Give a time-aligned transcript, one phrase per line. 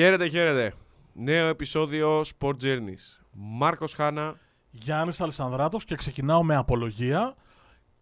[0.00, 0.74] Χαίρετε, χαίρετε.
[1.12, 3.20] Νέο επεισόδιο Sport Journeys.
[3.32, 4.38] Μάρκος Χάνα.
[4.70, 7.34] Γιάννης Αλessανδράτος και ξεκινάω με απολογία.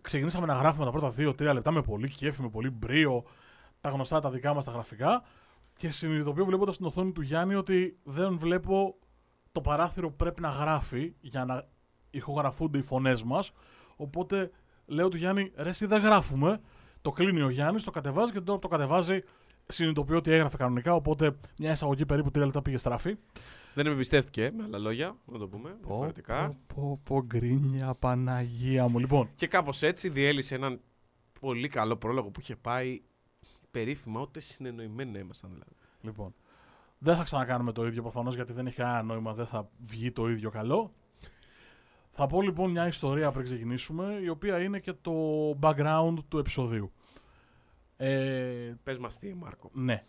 [0.00, 3.24] Ξεκινήσαμε να γράφουμε τα πρώτα 2-3 λεπτά με πολύ κέφι, με πολύ μπρίο,
[3.80, 5.22] τα γνωστά τα δικά μας τα γραφικά.
[5.76, 8.98] Και συνειδητοποιώ βλέποντας την οθόνη του Γιάννη ότι δεν βλέπω
[9.52, 11.68] το παράθυρο που πρέπει να γράφει για να
[12.10, 13.52] ηχογραφούνται οι φωνές μας.
[13.96, 14.50] Οπότε
[14.86, 16.60] λέω του Γιάννη, ρε, εσύ δεν γράφουμε.
[17.00, 19.20] Το κλείνει ο Γιάννης, το κατεβάζει και τώρα που το κατεβάζει
[19.68, 20.94] συνειδητοποιώ ότι έγραφε κανονικά.
[20.94, 23.16] Οπότε μια εισαγωγή περίπου 3 λεπτά πήγε στραφή.
[23.74, 25.68] Δεν με εμπιστεύτηκε, με άλλα λόγια, να το πούμε.
[25.70, 26.56] Πω, διαφορετικά.
[26.66, 28.98] πω, πω, πω, γκρίνια, Παναγία μου.
[28.98, 30.80] Λοιπόν, Και κάπως έτσι διέλυσε έναν
[31.40, 33.02] πολύ καλό πρόλογο που είχε πάει
[33.70, 35.72] περίφημα, ούτε συνεννοημένοι να ήμασταν δηλαδή.
[36.00, 36.34] λοιπόν.
[36.98, 40.28] Δεν θα ξανακάνουμε το ίδιο προφανώς γιατί δεν έχει κανένα νόημα, δεν θα βγει το
[40.28, 40.92] ίδιο καλό.
[42.10, 45.12] Θα πω λοιπόν μια ιστορία πριν ξεκινήσουμε, η οποία είναι και το
[45.60, 46.92] background του επεισοδίου.
[48.00, 49.70] Ε, Πες μας τι, Μάρκο.
[49.72, 50.04] ναι.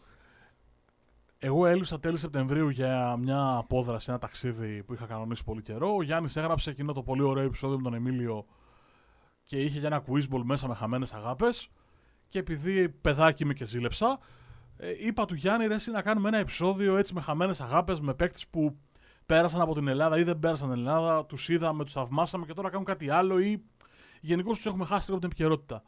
[1.42, 5.96] Εγώ έλειψα τέλη Σεπτεμβρίου για μια απόδραση, ένα ταξίδι που είχα κανονίσει πολύ καιρό.
[5.96, 8.46] Ο Γιάννης έγραψε εκείνο το πολύ ωραίο επεισόδιο με τον Εμίλιο
[9.44, 11.70] και είχε για ένα quizball μέσα με χαμένες αγάπες
[12.28, 14.20] και επειδή παιδάκι είμαι και ζήλεψα,
[14.78, 18.14] ε, είπα του Γιάννη ρε εσύ να κάνουμε ένα επεισόδιο έτσι με χαμένες αγάπες με
[18.14, 18.78] παίκτες που
[19.26, 22.70] πέρασαν από την Ελλάδα ή δεν πέρασαν την Ελλάδα, τους είδαμε, τους θαυμάσαμε και τώρα
[22.70, 23.64] κάνουν κάτι άλλο ή
[24.22, 25.84] γενικώς τους έχουμε χάσει λίγο από την επικαιρότητα.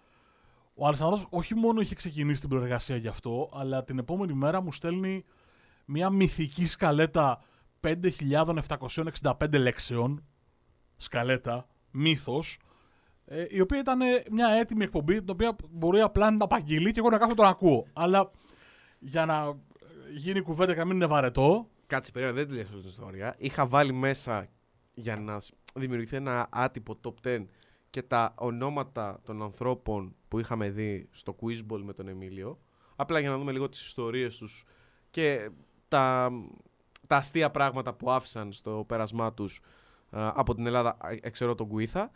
[0.73, 4.71] Ο Αλessandros όχι μόνο είχε ξεκινήσει την προεργασία γι' αυτό, αλλά την επόμενη μέρα μου
[4.71, 5.25] στέλνει
[5.85, 7.41] μια μυθική σκαλέτα
[7.81, 10.25] 5.765 λέξεων.
[10.97, 12.59] Σκαλέτα, μύθος,
[13.25, 16.99] ε, η οποία ήταν ε, μια έτοιμη εκπομπή, την οποία μπορεί απλά να απαγγείλει και
[16.99, 17.87] εγώ να κάθομαι τον ακούω.
[17.93, 18.31] Αλλά
[18.99, 19.59] για να
[20.15, 23.35] γίνει κουβέντα και να μην είναι βαρετό, Κάτσε, περίμενα, δεν τελείωσα την ιστορία.
[23.37, 24.47] Είχα βάλει μέσα
[24.93, 25.41] για να
[25.75, 27.45] δημιουργηθεί ένα άτυπο top 10
[27.91, 32.59] και τα ονόματα των ανθρώπων που είχαμε δει στο Quizball με τον Εμίλιο.
[32.95, 34.65] Απλά για να δούμε λίγο τις ιστορίες τους
[35.09, 35.49] και
[35.87, 36.31] τα,
[37.07, 39.61] τα αστεία πράγματα που άφησαν στο πέρασμά τους
[40.09, 42.11] α, από την Ελλάδα, α, εξαιρώ τον Κουίθα.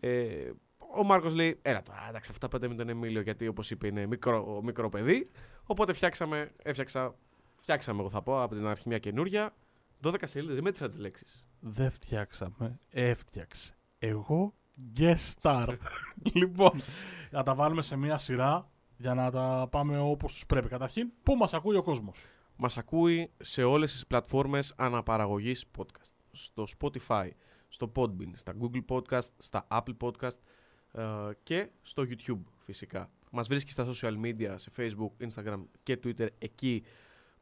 [0.00, 0.50] Ε,
[0.96, 4.06] ο Μάρκος λέει, έλα τώρα, εντάξει, αυτά πάτε με τον Εμίλιο, γιατί όπως είπε είναι
[4.06, 5.30] μικρό, μικρό παιδί.
[5.64, 7.14] Οπότε φτιάξαμε, έφτιαξα,
[7.60, 9.54] φτιάξαμε εγώ θα πω από την αρχή μια καινούρια.
[10.02, 11.46] 12 σελίδες, δεν μέτρησα τις λέξεις.
[11.60, 13.76] δεν φτιάξαμε, έφτιαξε.
[13.98, 14.54] Εγώ
[14.98, 15.76] guest star.
[16.40, 16.82] λοιπόν,
[17.30, 20.68] να τα βάλουμε σε μια σειρά για να τα πάμε όπως τους πρέπει.
[20.68, 22.24] Καταρχήν, πού μας ακούει ο κόσμος;
[22.56, 26.14] Μας ακούει σε όλες τις πλατφόρμες αναπαραγωγής podcast.
[26.32, 27.28] Στο Spotify,
[27.68, 30.38] στο Podbean, στα Google Podcast, στα Apple Podcast
[30.92, 31.02] ε,
[31.42, 33.10] και στο YouTube φυσικά.
[33.30, 36.84] Μας βρίσκει στα social media, σε Facebook, Instagram και Twitter, εκεί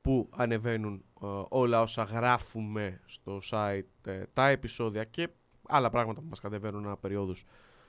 [0.01, 5.29] που ανεβαίνουν ε, όλα όσα γράφουμε στο site, ε, τα επεισόδια και
[5.71, 7.45] άλλα πράγματα που μας κατεβαίνουν ανά περιόδους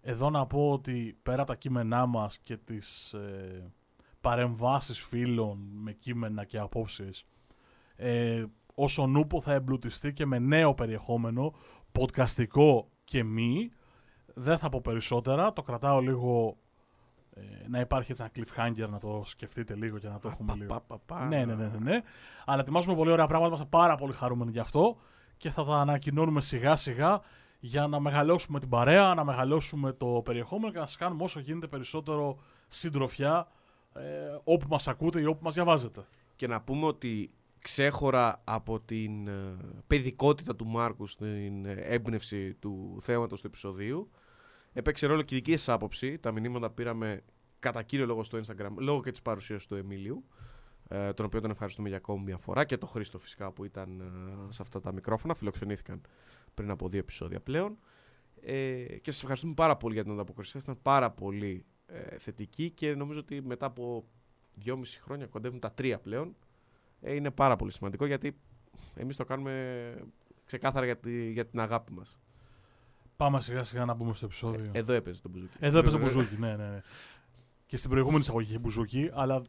[0.00, 3.72] Εδώ να πω ότι πέρα από τα κείμενά μας και τις ε,
[4.20, 7.24] παρεμβάσεις φίλων με κείμενα και απόψεις
[7.96, 8.44] ε,
[8.74, 11.54] όσο νούπο θα εμπλουτιστεί και με νέο περιεχόμενο
[11.98, 13.70] podcastικό και μη
[14.34, 16.56] δεν θα πω περισσότερα, το κρατάω λίγο
[17.34, 20.66] ε, να υπάρχει έτσι ένα cliffhanger να το σκεφτείτε λίγο και να το έχουμε λίγο.
[20.66, 21.24] Πα, πα, πα.
[21.24, 22.00] Ναι, ναι, ναι, ναι, ναι.
[22.44, 24.96] Αλλά ετοιμάζουμε πολύ ωραία πράγματα, είμαστε πάρα πολύ χαρούμενοι γι' αυτό
[25.36, 27.20] και θα τα ανακοινώνουμε σιγά σιγά
[27.60, 31.66] για να μεγαλώσουμε την παρέα, να μεγαλώσουμε το περιεχόμενο και να σας κάνουμε όσο γίνεται
[31.66, 33.48] περισσότερο συντροφιά
[33.94, 34.00] ε,
[34.44, 36.06] όπου μας ακούτε ή όπου μας διαβάζετε.
[36.36, 42.98] Και να πούμε ότι ξέχωρα από την ε, παιδικότητα του Μάρκου στην ε, έμπνευση του
[43.00, 44.10] θέματος του επεισοδίου
[44.72, 46.18] έπαιξε ρόλο και η δική σας άποψη.
[46.18, 47.22] Τα μηνύματα πήραμε
[47.58, 50.24] κατά κύριο λόγο στο Instagram λόγω και της παρουσίας του Εμίλιου
[50.88, 54.00] ε, τον οποίο τον ευχαριστούμε για ακόμη μια φορά και τον Χρήστο φυσικά που ήταν
[54.00, 56.00] ε, σε αυτά τα μικρόφωνα φιλοξενήθηκαν
[56.54, 57.78] πριν από δύο επεισόδια πλέον
[58.40, 60.62] ε, και σας ευχαριστούμε πάρα πολύ για την ανταποκρισία σας.
[60.62, 64.04] ήταν πάρα πολύ ε, θετική και νομίζω ότι μετά από
[64.54, 66.36] δυόμιση χρόνια κοντεύουν τα τρία πλέον
[67.00, 68.36] ε, είναι πάρα πολύ σημαντικό γιατί
[68.94, 69.94] εμείς το κάνουμε
[70.44, 72.18] ξεκάθαρα για, τη- για την αγάπη μας.
[73.20, 74.70] Πάμε σιγά σιγά να μπούμε στο επεισόδιο.
[74.72, 75.52] Εδώ έπαιζε το μπουζούκι.
[75.58, 76.80] Εδώ έπαιζε μπουζούκι, ναι, ναι, ναι.
[77.66, 79.42] Και στην προηγούμενη εισαγωγή είχε μπουζούκι, αλλά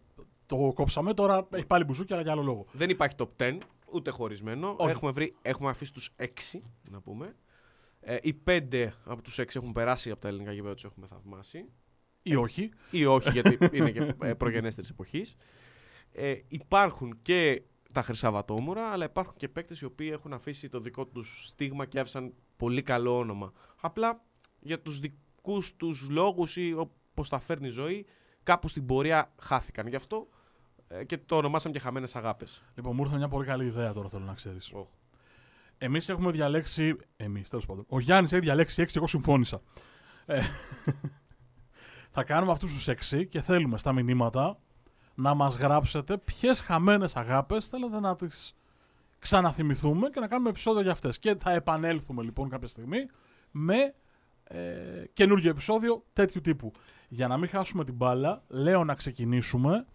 [0.46, 1.48] το κόψαμε τώρα.
[1.52, 2.66] Έχει πάλι μπουζούκι, αλλά για άλλο λόγο.
[2.72, 3.58] Δεν υπάρχει top 10,
[3.92, 4.76] ούτε χωρισμένο.
[4.78, 4.92] Όχι.
[4.92, 6.26] Έχουμε, βρει, έχουμε αφήσει τους 6,
[6.90, 7.36] να πούμε.
[8.00, 11.66] Ε, οι 5 από τους 6 έχουν περάσει από τα ελληνικά γήπεδα, τους έχουμε θαυμάσει.
[12.22, 12.72] Ή όχι.
[12.92, 15.36] Ή όχι, γιατί είναι και ε, προγενέστερης εποχής.
[16.12, 21.06] Ε, υπάρχουν και τα χρυσαβατόμουρα, αλλά υπάρχουν και παίκτες οι οποίοι έχουν αφήσει το δικό
[21.06, 23.52] τους στίγμα και άφησαν πολύ καλό όνομα.
[23.82, 24.24] Απλά
[24.60, 28.06] για τους δικούς τους λόγους ή όπως τα φέρνει η ζωή,
[28.44, 29.88] κάπου στην πορεία χάθηκαν.
[29.88, 30.28] Γι' αυτό
[30.88, 32.64] ε, και το ονομάσαμε και χαμένες αγάπες.
[32.76, 34.72] Λοιπόν, μου ήρθε μια πολύ καλή ιδέα τώρα, θέλω να ξέρεις.
[34.74, 34.88] Οχ.
[35.78, 36.96] Εμείς έχουμε διαλέξει.
[37.18, 37.86] Εμείς, τέλος πάντων.
[37.88, 39.62] Ο Γιάννης έχει διαλέξει 6 και εγώ συμφώνησα.
[40.26, 40.42] Ε,
[42.16, 44.60] θα κάνουμε αυτούς τους 6 και θέλουμε στα μηνύματα
[45.16, 48.56] να μας γράψετε ποιες χαμένες αγάπες θέλετε να τις
[49.20, 51.20] ξαναθυμηθούμε και να κάνουμε επεισόδιο για αυτές.
[51.20, 53.08] Και θα επανέλθουμε λοιπόν κάποια στιγμή
[53.52, 53.94] με
[54.44, 56.72] ε, καινούργιο επεισόδιο τέτοιου τύπου.
[57.08, 59.86] Για να μην χάσουμε την μπάλα, λέω να ξεκινήσουμε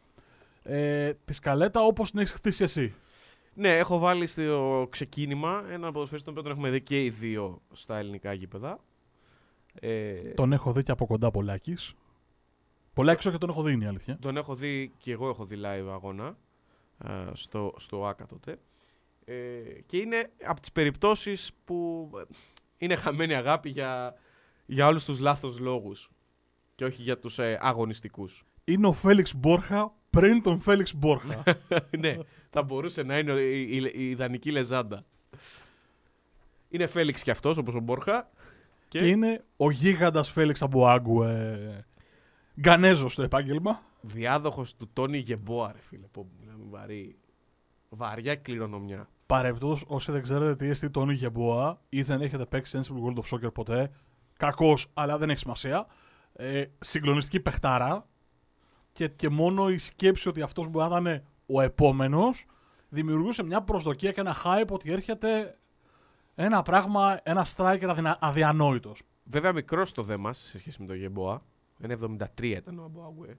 [0.62, 2.94] ε, τη σκαλέτα όπως την έχεις χτίσει εσύ.
[3.54, 7.60] Ναι, έχω βάλει στο ξεκίνημα ένα ποδοσφαιριστή τον οποίο τον έχουμε δει και οι δύο
[7.72, 8.78] στα ελληνικά γήπεδα.
[9.80, 11.30] Ε, τον έχω δει και από κοντά
[12.96, 13.22] Πολάκη.
[13.22, 14.18] Πολάκη όχι τον έχω δει είναι η αλήθεια.
[14.20, 16.36] Τον έχω δει και εγώ έχω δει live αγώνα
[17.04, 18.58] ε, στο, στο ΆΚΑ τότε.
[19.24, 19.34] Ε,
[19.86, 22.10] και είναι από τις περιπτώσεις που
[22.78, 24.14] είναι χαμένη αγάπη για,
[24.66, 26.10] για όλους τους λάθος λόγους
[26.74, 28.44] και όχι για τους ε, αγωνιστικούς.
[28.64, 31.42] Είναι ο Φέλιξ Μπόρχα πριν τον Φέλιξ Μπόρχα.
[31.98, 32.16] ναι,
[32.50, 35.04] θα μπορούσε να είναι η, η, η ιδανική λεζάντα.
[36.68, 38.30] Είναι Φέλιξ κι αυτός όπως ο Μπόρχα.
[38.88, 41.86] Και, και είναι ο γίγαντας Φέλιξ Αμποάγκου ε,
[42.60, 43.82] Γκανέζο στο επάγγελμα.
[44.00, 46.06] Διάδοχος του Τόνι Γεμπόα, ρε φίλε.
[46.06, 47.18] Που μιλάμε βαρύ.
[47.88, 49.08] Βαριά κληρονομιά.
[49.26, 53.34] Παρεπτός, όσοι δεν ξέρετε τι έστει Τόνι Γεμπόα ή δεν έχετε παίξει Sensible World of
[53.34, 53.90] Soccer ποτέ,
[54.36, 55.86] κακός, αλλά δεν έχει σημασία.
[56.32, 58.06] Ε, συγκλονιστική παιχτάρα.
[58.92, 62.46] Και, και μόνο η σκέψη ότι αυτός μπορεί να ήταν ο επόμενος
[62.88, 65.58] δημιουργούσε μια προσδοκία και ένα hype ότι έρχεται
[66.34, 69.02] ένα πράγμα, ένα striker αδιανόητος.
[69.24, 71.42] Βέβαια, μικρός το δέμα σε σχέση με τον Γεμποά.
[71.82, 73.36] 1,73 ήταν ο Αμπουαγουέ.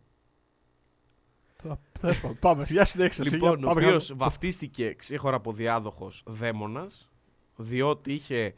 [2.40, 3.24] Πάμε, για συνέχισε.
[3.24, 7.10] Λοιπόν, ο οποίος βαφτίστηκε ξέχωρα από διάδοχος δαίμονας,
[7.56, 8.54] διότι είχε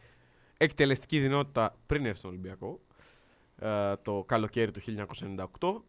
[0.58, 2.80] εκτελεστική δυνότητα πριν έρθει στον Ολυμπιακό
[3.60, 4.81] ε, το καλοκαίρι του
[5.60, 5.81] 1998.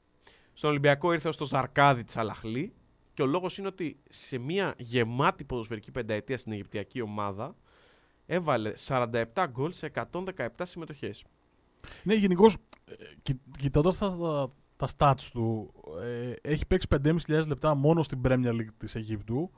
[0.53, 2.73] Στον Ολυμπιακό ήρθε ως το Ζαρκάδι της Αλαχλή
[3.15, 7.57] και ο λόγος είναι ότι σε μια γεμάτη ποδοσφαιρική πενταετία στην Αιγυπτιακή ομάδα
[8.27, 11.25] έβαλε 47 γκολ σε 117 συμμετοχές.
[12.03, 12.57] Ναι, γενικώς
[12.99, 15.73] ε, κοιτώντας τα, τα stats του,
[16.03, 19.51] ε, έχει παίξει 5.500 λεπτά μόνο στην Premier League της Αιγύπτου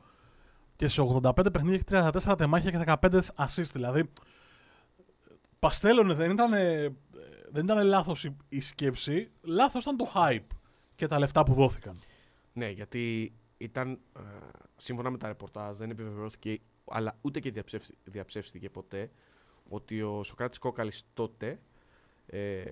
[0.77, 3.71] και σε 85 παιχνίδια έχει 34 τεμάχια και 15 assist.
[3.73, 4.13] Δηλαδή,
[5.59, 6.51] παστέλωνε, δεν ήταν,
[7.51, 10.57] δεν ήταν λάθος η, η σκέψη, λάθος ήταν το hype
[10.95, 11.99] και τα λεφτά που δόθηκαν.
[12.53, 14.21] Ναι, γιατί ήταν, ε,
[14.77, 17.65] σύμφωνα με τα ρεπορτάζ, δεν επιβεβαιώθηκε, αλλά ούτε και
[18.05, 19.11] διαψεύστηκε ποτέ,
[19.69, 21.61] ότι ο Σοκράτης Κόκαλης τότε
[22.35, 22.65] ε,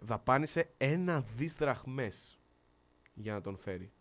[0.00, 2.38] δαπάνησε ένα δις δραχμές
[3.14, 3.92] για να τον φέρει.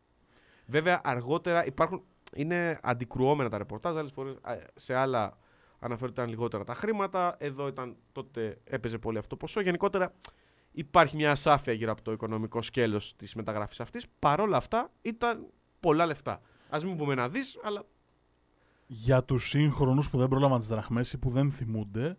[0.65, 2.03] Βέβαια, αργότερα υπάρχουν,
[2.35, 4.35] είναι αντικρουόμενα τα ρεπορτάζ, άλλες φορές
[4.75, 5.37] σε άλλα
[5.79, 9.61] αναφέρονται ήταν λιγότερα τα χρήματα, εδώ ήταν, τότε έπαιζε πολύ αυτό το ποσό.
[9.61, 10.13] Γενικότερα
[10.71, 14.05] υπάρχει μια ασάφεια γύρω από το οικονομικό σκέλος της μεταγραφής αυτής.
[14.19, 15.47] Παρόλα αυτά ήταν
[15.79, 16.41] πολλά λεφτά.
[16.69, 17.83] Ας μην πούμε να δεις, αλλά...
[18.87, 22.17] Για τους σύγχρονους που δεν πρόλαβαν τις δραχμές ή που δεν θυμούνται,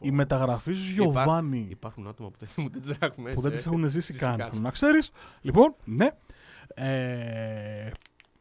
[0.00, 1.66] η μεταγραφή Γιωβάνι.
[1.70, 3.32] Υπάρχουν άτομα που δεν θυμούνται τι δραχμέ.
[3.32, 4.50] Που δεν τις έχουν ζήσει καν.
[4.60, 5.10] Να ξέρεις.
[5.40, 6.08] Λοιπόν, ναι.
[6.74, 7.90] Ε,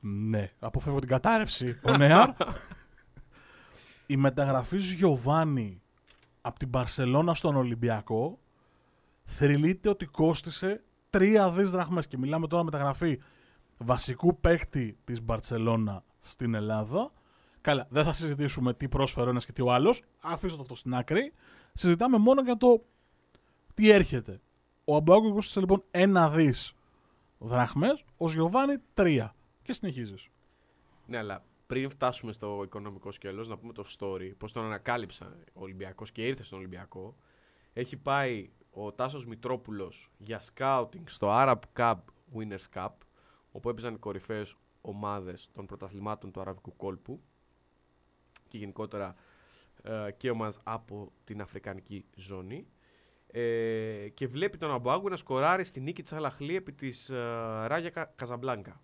[0.02, 0.52] ναι.
[0.60, 1.80] Αποφεύγω την κατάρρευση.
[1.84, 2.30] Ο Νεάρ.
[4.06, 5.82] η μεταγραφή Γιωβάνι
[6.42, 8.40] από την Παρσελώνα στον Ολυμπιακό
[9.26, 13.20] θρυλείται ότι κόστησε τρία δις δραχμές και μιλάμε τώρα μεταγραφή
[13.78, 17.12] βασικού παίκτη της Μπαρσελώνα στην Ελλάδα
[17.68, 20.04] Καλά, δεν θα συζητήσουμε τι πρόσφερε ο ένας και τι ο άλλος.
[20.22, 21.34] Αφήστε το αυτό στην άκρη.
[21.74, 22.84] Συζητάμε μόνο για το
[23.74, 24.42] τι έρχεται.
[24.86, 26.74] Ο Αμπάουκο κόστησε λοιπόν ένα δις
[27.38, 29.36] δράχμε, ο Γιωβάνι τρία.
[29.62, 30.28] Και συνεχίζεις.
[31.06, 35.62] Ναι, αλλά πριν φτάσουμε στο οικονομικό σκέλος, να πούμε το story, πώς τον ανακάλυψα ο
[35.62, 37.16] Ολυμπιακός και ήρθε στον Ολυμπιακό.
[37.74, 41.98] Έχει πάει ο Τάσος Μητρόπουλος για scouting στο Arab Cup
[42.36, 42.92] Winners Cup,
[43.52, 47.22] όπου έπαιζαν οι κορυφαίες ομάδες των πρωταθλημάτων του Αραβικού κόλπου
[48.48, 49.16] και γενικότερα
[49.84, 52.68] ε, και ομάδες από την Αφρικανική ζώνη.
[53.32, 57.16] Ε, και βλέπει τον Αμπουάγκου να σκοράρει στη νίκη της Αλαχλή επί της ε,
[57.68, 58.82] Ράγια Καζαμπλάνκα.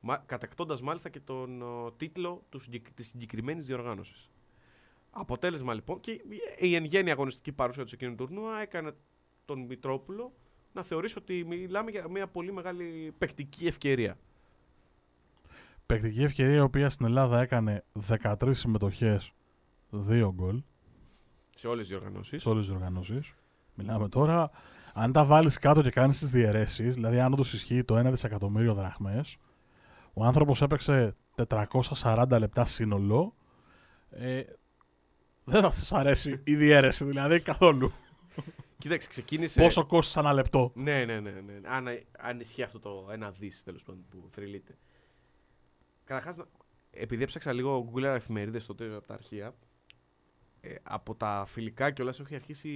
[0.00, 1.62] Μα, κατακτώντας μάλιστα και τον
[1.96, 2.60] τίτλο του,
[2.94, 4.30] της συγκεκριμένης διοργάνωσης.
[5.10, 6.20] Αποτέλεσμα λοιπόν και
[6.58, 8.92] η εν γέννη αγωνιστική παρουσία του σε εκείνο το τουρνουά έκανε
[9.44, 10.32] τον Μητρόπουλο
[10.72, 14.18] να θεωρήσει ότι μιλάμε για μια πολύ μεγάλη παικτική ευκαιρία.
[15.92, 19.32] Παικτική ευκαιρία η οποία στην Ελλάδα έκανε 13 συμμετοχές,
[19.90, 20.62] 2 γκολ.
[21.54, 22.38] Σε όλες τις οργανώσει.
[22.38, 23.20] Σε όλες τις οργανώσει.
[23.74, 24.50] Μιλάμε τώρα.
[24.94, 28.74] Αν τα βάλεις κάτω και κάνεις τις διαιρέσεις, δηλαδή αν όντως ισχύει το 1 δισεκατομμύριο
[28.74, 29.36] δραχμές,
[30.12, 31.16] ο άνθρωπος έπαιξε
[31.48, 33.34] 440 λεπτά σύνολο.
[34.10, 34.42] Ε,
[35.44, 37.92] δεν θα σας αρέσει η διαίρεση, δηλαδή καθόλου.
[38.78, 39.60] Κοίταξε, ξεκίνησε.
[39.60, 40.72] Πόσο κόστησε ένα λεπτό.
[40.74, 41.30] Ναι, ναι, ναι.
[41.30, 41.60] ναι.
[41.64, 41.86] Αν,
[42.18, 44.78] αν ισχύει αυτό το ένα δις τέλος πάντων που θρυλείται.
[46.04, 46.36] Καταρχάς,
[46.90, 49.54] επειδή έψαξα λίγο Google εφημερίδε τότε από τα αρχεία,
[50.60, 52.68] ε, από τα φιλικά και όλα έχει αρχίσει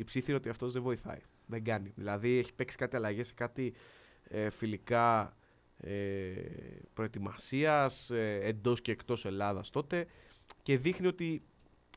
[0.00, 1.20] η ψήθη είναι ότι αυτός δεν βοηθάει.
[1.46, 1.92] Δεν κάνει.
[1.96, 3.74] Δηλαδή έχει παίξει κάτι αλλαγές σε κάτι
[4.22, 5.36] ε, φιλικά
[5.76, 6.32] ε,
[6.94, 10.06] προετοιμασίας ε, εντός και εκτός Ελλάδας τότε
[10.62, 11.42] και δείχνει ότι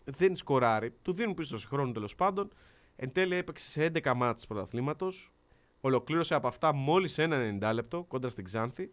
[0.04, 0.92] δεν σκοράρει.
[1.02, 2.54] Του δίνουν πίσω σε χρόνο τέλος πάντων.
[2.96, 5.32] Εν τέλει έπαιξε σε 11 μάτς πρωταθλήματος.
[5.82, 8.92] Ολοκλήρωσε από αυτά μόλις ένα 90 λεπτό κόντρα στην Ξάνθη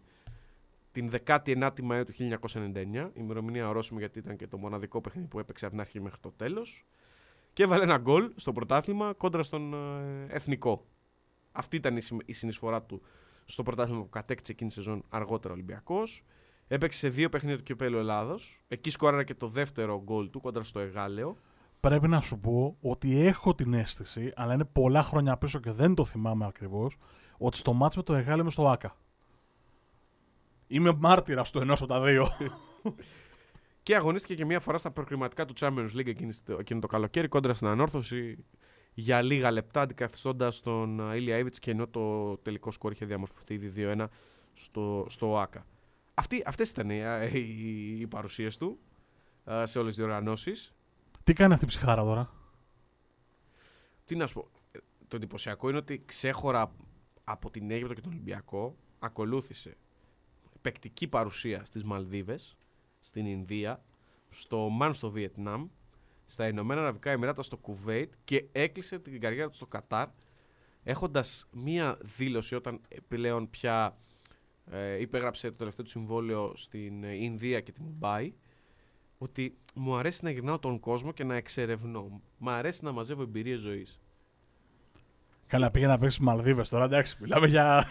[0.92, 3.10] την 19η Μαΐου του 1999.
[3.12, 6.32] ημερομηνία ορόσημη γιατί ήταν και το μοναδικό παιχνίδι που έπαιξε από την αρχή μέχρι το
[6.36, 6.84] τέλος.
[7.52, 10.86] Και έβαλε ένα γκολ στο πρωτάθλημα κόντρα στον ε, Εθνικό.
[11.52, 13.02] Αυτή ήταν η συνεισφορά του
[13.44, 16.24] στο πρωτάθλημα που κατέκτησε εκείνη τη σεζόν αργότερα Ολυμπιακός.
[16.68, 18.60] Έπαιξε σε δύο παιχνίδια του κυπέλου Ελλάδος.
[18.68, 21.36] Εκεί σκόραρε και το δεύτερο γκολ του κόντρα στο Εγάλεο.
[21.80, 25.94] Πρέπει να σου πω ότι έχω την αίσθηση, αλλά είναι πολλά χρόνια πίσω και δεν
[25.94, 26.96] το θυμάμαι ακριβώς,
[27.38, 28.96] ότι στο μάτς με το Εγάλεο με στο Άκα.
[30.72, 32.28] Είμαι μάρτυρα του ενός από τα δύο.
[33.82, 36.06] και αγωνίστηκε και μία φορά στα προκριματικά του Champions League
[36.58, 38.44] εκείνο το καλοκαίρι κόντρα στην ανόρθωση
[38.94, 43.72] για λίγα λεπτά αντικαθιστώντας τον Ηλία Ιβιτ και ενώ το τελικό σκόρ είχε διαμορφωθεί ήδη
[43.96, 44.06] 2-1
[44.52, 45.66] στο, στο ΟΑΚΑ.
[46.14, 48.78] Αυτέ αυτές ήταν οι, οι, οι παρουσίες του
[49.44, 50.74] σε όλες τις διοργανώσεις.
[51.24, 52.30] Τι κάνει αυτή η ψυχάρα τώρα;
[54.04, 54.48] Τι να σου πω.
[55.08, 56.72] Το εντυπωσιακό είναι ότι ξέχωρα
[57.24, 59.76] από την Αίγυπτο και τον Ολυμπιακό ακολούθησε
[60.60, 62.56] παικτική παρουσία στις Μαλδίβες,
[63.00, 63.84] στην Ινδία,
[64.28, 65.68] στο Μαν στο Βιετνάμ,
[66.24, 70.08] στα Ηνωμένα Αραβικά Εμμυράτα στο Κουβέιτ και έκλεισε την καριέρα του στο Κατάρ
[70.82, 73.96] έχοντας μία δήλωση όταν πλέον πια
[74.70, 78.34] ε, υπέγραψε το τελευταίο του συμβόλαιο στην Ινδία και τη Μουμπάι
[79.18, 82.20] ότι μου αρέσει να γυρνάω τον κόσμο και να εξερευνώ.
[82.38, 84.00] Μου αρέσει να μαζεύω εμπειρίες ζωής.
[85.50, 87.16] Καλά, πήγε να παίξει Μαλδίβες τώρα, εντάξει.
[87.20, 87.84] Μιλάμε για.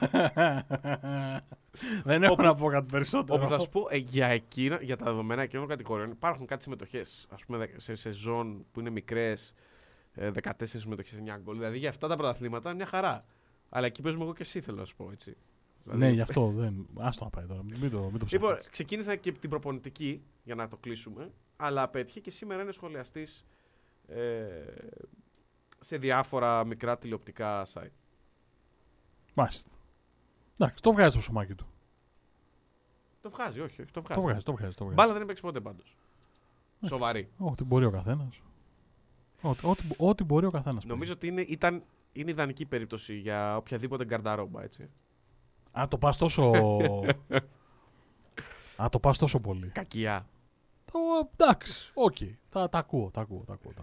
[2.03, 3.39] Δεν έχω να πω κάτι περισσότερο.
[3.39, 6.63] Όπω θα σου πω, ε, για, εκείνα, για τα δεδομένα εκείνων των κατηγοριών υπάρχουν κάτι
[6.63, 7.27] συμμετοχές.
[7.29, 9.53] Α πούμε, σε σεζόν που είναι μικρές,
[10.15, 11.57] 14 συμμετοχές, 9 γκολ.
[11.57, 13.25] Δηλαδή για αυτά τα πρωταθλήματα μια χαρά.
[13.69, 15.35] Αλλά εκεί παίζουμε εγώ και εσύ, θέλω να σου πω έτσι.
[15.83, 15.99] Δηλαδή...
[15.99, 16.87] Ναι, γι' αυτό δεν.
[16.97, 17.63] Άστο να πάει τώρα.
[17.63, 21.31] Μην το, μην το Λοιπόν, ξεκίνησα και την προπονητική για να το κλείσουμε.
[21.55, 23.45] Αλλά απέτυχε και σήμερα είναι σχολιαστής
[24.07, 24.19] ε,
[25.79, 27.91] σε διάφορα μικρά τηλεοπτικά site.
[29.33, 29.69] Μάλιστα.
[30.59, 31.67] Εντάξει, το βγάζει το σωμάκι του.
[33.21, 34.19] Το βγάζει, όχι, όχι το βγάζει.
[34.19, 34.75] Το βγάζει, το βγάζει.
[34.75, 34.95] Το βγάζει.
[34.95, 35.95] Μπάλα δεν έπαιξε ποτέ πάντως.
[36.87, 37.29] Σοβαρή.
[37.37, 38.41] Ό,τι μπορεί ο καθένας.
[39.41, 40.85] Ό,τι, ό,τι, ό,τι μπορεί ο καθένας.
[40.85, 44.89] Νομίζω ότι είναι, ήταν, είναι ιδανική περίπτωση για οποιαδήποτε γκαρνταρόμπα, έτσι.
[45.71, 46.51] Α, το πας τόσο.
[48.83, 49.67] Α, το πας τόσο πολύ.
[49.67, 50.27] Κακιά.
[50.91, 50.99] Το,
[51.37, 52.15] εντάξει, OK.
[52.19, 52.33] Okay.
[52.49, 53.73] Τα, τα ακούω, τα ακούω, τα ακούω.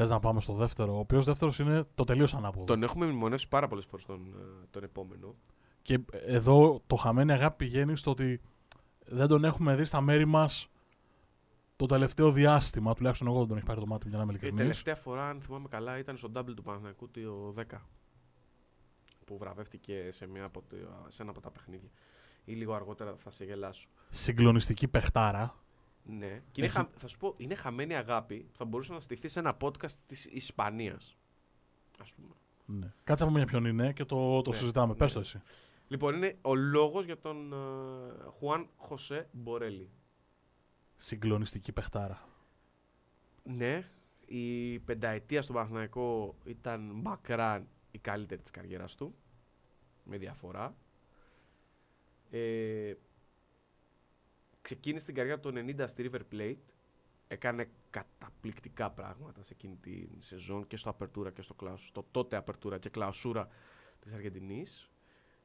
[0.00, 0.18] Τα ακούω.
[0.18, 2.64] Θες να πάμε στο δεύτερο, ο οποίος δεύτερος είναι το τελείως ανάποδο.
[2.64, 5.34] Τον έχουμε μνημονεύσει πάρα πολλές φορές τον, ε, τον επόμενο.
[5.82, 8.40] Και εδώ το χαμένη αγάπη πηγαίνει στο ότι
[9.06, 10.68] δεν τον έχουμε δει στα μέρη μας
[11.76, 12.94] το τελευταίο διάστημα.
[12.94, 14.58] Τουλάχιστον εγώ δεν τον έχει πάρει το μάτι για να είμαι ειλικρινής.
[14.58, 17.62] Η τελευταία φορά, αν θυμάμαι καλά, ήταν στο double του Παναθηναϊκού το 10.
[19.24, 20.62] Που βραβεύτηκε σε, μια από,
[21.08, 21.88] σε ένα από τα παιχνίδια.
[22.44, 23.88] Ή λίγο αργότερα θα σε γελάσω.
[24.08, 25.54] Συγκλονιστική παιχτάρα.
[26.04, 26.42] Ναι.
[26.52, 29.56] Και είναι, θα σου πω, είναι χαμένη αγάπη που θα μπορούσε να στηθεί σε ένα
[29.60, 31.16] podcast της Ισπανίας.
[31.98, 32.34] Α πούμε.
[32.64, 32.92] Ναι.
[33.04, 34.92] Κάτσε να πούμε ποιον είναι και το, το ναι, συζητάμε.
[34.92, 34.98] Ναι.
[34.98, 35.42] Πες το εσύ.
[35.88, 39.90] Λοιπόν, είναι ο λόγος για τον uh, Χουάν Χωσέ Μπορέλη.
[40.96, 42.28] Συγκλονιστική παιχτάρα.
[43.42, 43.88] Ναι.
[44.26, 49.14] Η πενταετία στον Παναθηναϊκό ήταν μακράν η καλύτερη της καριέρας του.
[50.04, 50.76] Με διαφορά.
[52.30, 52.94] Ε,
[54.70, 56.56] ξεκίνησε την καριέρα του 90 στη River Plate.
[57.28, 61.86] Έκανε καταπληκτικά πράγματα σε εκείνη τη σεζόν και στο Απερτούρα και στο Κλάουσου.
[61.86, 63.48] Στο τότε Απερτούρα και Κλαουσούρα
[64.00, 64.90] της Αργεντινής.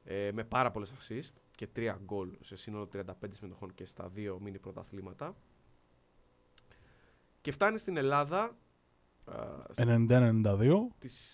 [0.04, 4.38] Ε, με πάρα πολλές assist και τρία γκολ σε σύνολο 35 συμμετοχών και στα δύο
[4.40, 5.36] μίνι πρωταθλήματα.
[7.40, 8.56] Και φτάνει στην Ελλάδα.
[9.76, 10.88] 91-92.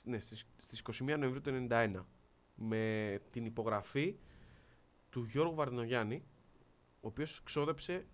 [0.05, 2.05] Ναι, στις, στις 21 Νοεμβρίου του 1991.
[2.55, 4.17] Με την υπογραφή
[5.11, 6.25] του Γιώργου Βαρδινογιάννη
[7.02, 8.06] ο οποίος ξόδεψε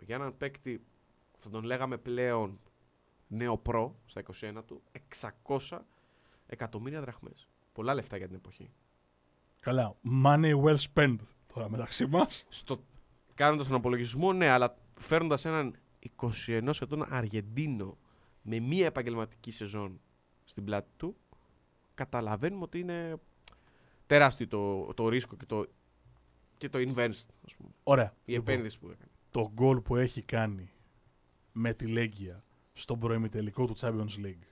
[0.00, 0.84] για έναν παίκτη,
[1.38, 2.60] θα τον λέγαμε πλέον
[3.26, 4.82] νέο προ στα 21 του,
[5.68, 5.78] 600
[6.46, 7.48] εκατομμύρια δραχμές.
[7.72, 8.70] Πολλά λεφτά για την εποχή.
[9.60, 9.96] Καλά.
[10.24, 11.16] Money well spent
[11.54, 12.44] τώρα μεταξύ μας.
[12.48, 12.84] Στο...
[13.34, 15.76] Κάνοντας τον απολογισμό, ναι, αλλά φέρνοντα έναν
[16.46, 17.98] 21 ετών Αργεντίνο
[18.42, 20.00] με μία επαγγελματική σεζόν
[20.44, 21.16] στην πλάτη του,
[21.94, 23.20] καταλαβαίνουμε ότι είναι
[24.06, 25.66] τεράστιο το, το ρίσκο και το
[26.60, 27.70] και το invest, ας πούμε.
[27.82, 28.14] Ωραία.
[28.24, 29.10] Η λοιπόν, επένδυση που έκανε.
[29.30, 30.70] Το γκολ που έχει κάνει
[31.52, 34.44] με τη Λέγκια στον προημιτελικό του Champions League.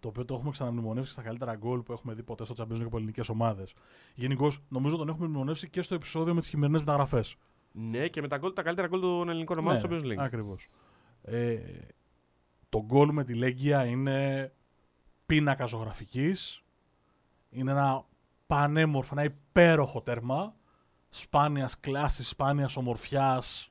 [0.00, 2.86] Το οποίο το έχουμε ξαναμνημονεύσει στα καλύτερα γκολ που έχουμε δει ποτέ στο Champions League
[2.86, 3.74] από ελληνικές ομάδες.
[4.14, 7.36] Γενικώς, νομίζω τον έχουμε μνημονεύσει και στο επεισόδιο με τις χειμερινές μεταγραφές.
[7.72, 10.24] Ναι, και με τα, γκολ, τα καλύτερα γκολ των ελληνικών ομάδων ναι, στο Champions League.
[10.24, 10.68] Ακριβώς.
[11.22, 11.58] Ε,
[12.68, 14.52] το γκολ με τη Λέγκια είναι
[15.26, 16.62] πίνακας ζωγραφικής.
[17.50, 18.04] Είναι ένα
[18.46, 20.54] πανέμορφο, ένα υπέροχο τέρμα.
[21.16, 23.70] Σπάνιας κλάσης, σπάνιας ομορφιάς,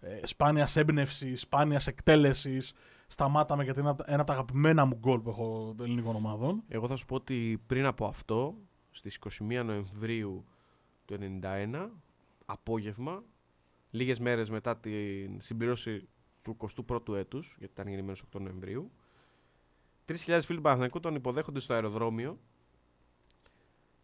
[0.00, 2.72] ε, σπάνιας έμπνευσης, σπάνιας εκτέλεσης.
[3.06, 6.62] Σταμάταμε γιατί είναι ένα από τα αγαπημένα μου γκολ που έχω των ελληνικών ομάδων.
[6.68, 8.54] Εγώ θα σου πω ότι πριν από αυτό,
[8.90, 10.44] στις 21 Νοεμβρίου
[11.04, 11.90] του 1991,
[12.46, 13.22] απόγευμα,
[13.90, 16.08] λίγες μέρες μετά την συμπλήρωση
[16.42, 16.56] του
[16.88, 18.90] 21ου έτους, γιατί ήταν γεννημένος 8 Νοεμβρίου,
[20.04, 22.38] 3.000 φίλοι του Παναθηναϊκού τον υποδέχονται στο αεροδρόμιο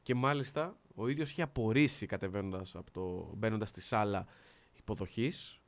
[0.03, 4.27] και μάλιστα ο ίδιος είχε απορρίσει κατεβαίνοντας από το, μπαίνοντας στη σάλα
[4.73, 5.61] υποδοχής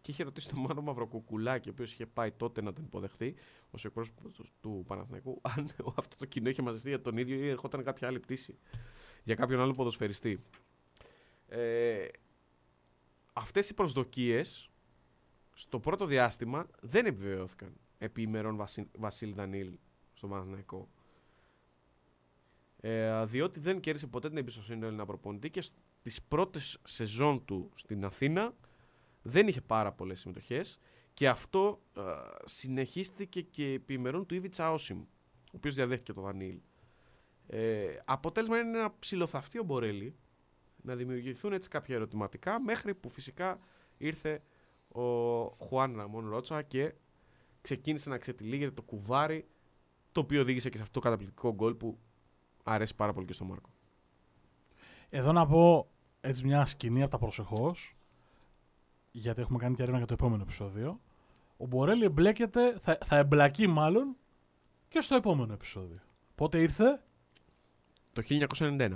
[0.00, 3.34] και είχε ρωτήσει τον Μάνο Μαυροκουκουλάκη, ο οποίος είχε πάει τότε να τον υποδεχθεί
[3.70, 7.84] ως εκπρόσωπος του Παναθηναϊκού, αν αυτό το κοινό είχε μαζευτεί για τον ίδιο ή ερχόταν
[7.84, 8.58] κάποια άλλη πτήση
[9.24, 10.44] για κάποιον άλλο ποδοσφαιριστή.
[11.48, 12.06] Ε,
[13.32, 14.70] αυτές οι προσδοκίες
[15.52, 18.66] στο πρώτο διάστημα δεν επιβεβαιώθηκαν επί ημερών
[18.98, 19.78] Βασίλη Δανίλ
[20.12, 20.88] στο Παναθηναϊκό.
[22.80, 27.70] Ε, διότι δεν κέρδισε ποτέ την εμπιστοσύνη του Έλληνα προπονητή και στις πρώτες σεζόν του
[27.74, 28.54] στην Αθήνα
[29.22, 30.78] δεν είχε πάρα πολλές συμμετοχές
[31.14, 32.00] και αυτό ε,
[32.44, 36.58] συνεχίστηκε και επί ημερών του Ήβιτσα Όσιμ, ο οποίος διαδέχτηκε το Δανίλ.
[37.46, 40.16] Ε, αποτέλεσμα είναι να ψηλοθαυτεί ο Μπορέλη,
[40.82, 43.60] να δημιουργηθούν έτσι κάποια ερωτηματικά, μέχρι που φυσικά
[43.96, 44.42] ήρθε
[44.88, 45.02] ο
[45.42, 46.94] Χουάν Ραμόν Ρότσα και
[47.60, 49.46] ξεκίνησε να ξετυλίγεται το κουβάρι,
[50.12, 51.98] το οποίο οδήγησε και σε αυτό το καταπληκτικό γκολ που
[52.72, 53.68] αρέσει πάρα πολύ και στον Μάρκο.
[55.08, 57.96] Εδώ να πω έτσι μια σκηνή από τα προσεχώς,
[59.10, 61.00] γιατί έχουμε κάνει και έρευνα για το επόμενο επεισόδιο.
[61.56, 64.16] Ο Μπορέλη εμπλέκεται, θα, θα εμπλακεί μάλλον
[64.88, 66.00] και στο επόμενο επεισόδιο.
[66.34, 67.02] Πότε ήρθε;
[68.12, 68.92] Το 1991.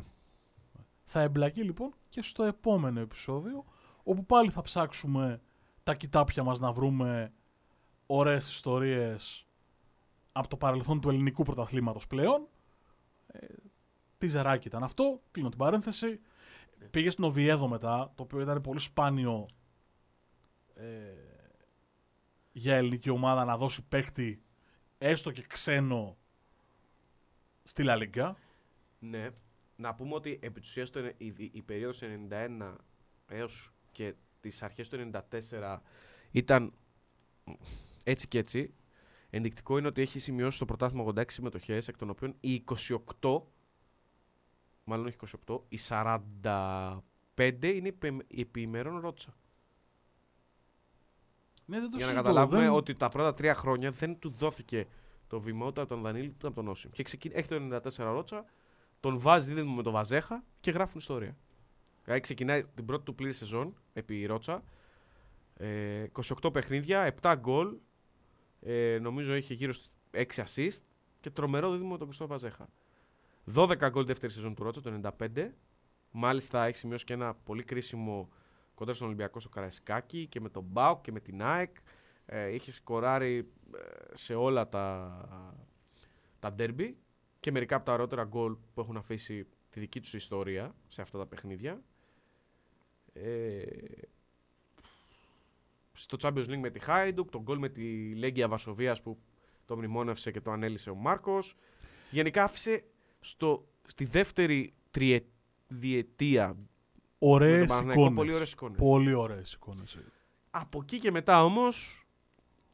[1.04, 3.64] Θα εμπλακεί λοιπόν και στο επόμενο επεισόδιο,
[4.02, 5.40] όπου πάλι θα ψάξουμε
[5.82, 7.32] τα κοιτάπια μας να βρούμε
[8.06, 9.46] ωραίες ιστορίες
[10.32, 12.48] από το παρελθόν του ελληνικού πρωταθλήματος πλέον.
[13.38, 13.47] Ε,
[14.18, 16.20] τι ζεράκι ήταν αυτό, κλείνω την παρένθεση.
[16.90, 19.49] Πήγε στην Οβιέδο μετά, το οποίο ήταν πολύ σπάνιο
[20.75, 20.85] ε,
[22.53, 24.42] για ελληνική ομάδα να δώσει παίκτη
[24.99, 26.16] έστω και ξένο
[27.64, 27.99] στη Λα
[28.99, 29.31] Ναι.
[29.77, 32.75] Να πούμε ότι επί της ουσίας, η, η, η περίοδος 91
[33.29, 35.79] έως και τις αρχές του 94
[36.31, 36.73] ήταν
[38.05, 38.75] έτσι και έτσι.
[39.37, 42.64] Ενδεικτικό είναι ότι έχει σημειώσει στο πρωτάθλημα 86 συμμετοχές, εκ των οποίων οι
[43.20, 43.40] 28,
[44.85, 45.16] μάλλον όχι
[45.47, 47.01] 28, οι 45
[47.62, 47.94] είναι
[48.37, 49.35] επιμερών ρότσα.
[51.64, 54.87] Ναι, δεν το Για να καταλάβουμε ότι τα πρώτα τρία χρόνια δεν του δόθηκε
[55.27, 56.90] το βήμα ούτε από τον Δανίλη ούτε από τον Όσιμ.
[56.90, 57.31] Και ξεκι...
[57.35, 58.44] έχει το 94 ρότσα,
[59.01, 61.37] τον βάζει δίδυμο με τον Βαζέχα και γράφουν ιστορία.
[62.05, 64.62] Δηλαδή ξεκινάει την πρώτη του πλήρη σεζόν επί ρότσα.
[65.57, 66.07] Ε,
[66.42, 67.77] 28 παιχνίδια, 7 γκολ.
[68.66, 70.81] Ε, νομίζω είχε γύρω στις 6 assist
[71.20, 72.68] και τρομερό δίδυμο με τον Κριστό Βαζέχα.
[73.55, 75.48] 12 γκολ δεύτερη σεζόν του Ρότσα το 95.
[76.11, 78.29] Μάλιστα έχει σημειώσει και ένα πολύ κρίσιμο
[78.74, 81.77] κοντά στον Ολυμπιακό στο Καραϊσκάκι και με τον Μπάουκ και με την ΑΕΚ.
[82.27, 85.18] Ε, είχε σκοράρει ε, σε όλα τα,
[86.38, 86.96] τα ντέρμπι
[87.40, 91.18] και μερικά από τα αργότερα γκολ που έχουν αφήσει τη δική τους ιστορία σε αυτά
[91.18, 91.83] τα παιχνίδια.
[93.12, 93.62] Ε,
[95.94, 99.18] στο Champions League με τη Χάιντουκ, τον γκολ με τη Λέγκια Βασοβίας που
[99.64, 101.57] το μνημόνευσε και το ανέλησε ο Μάρκος.
[102.11, 102.85] Γενικά άφησε
[103.20, 104.74] στο, στη δεύτερη
[105.68, 106.57] τριετία
[107.26, 108.14] Ωραίες εικόνες.
[108.14, 108.78] Πολύ ωραίες εικόνες.
[108.78, 109.98] Πολύ ωραίες εικόνες.
[110.50, 112.07] Από εκεί και μετά όμως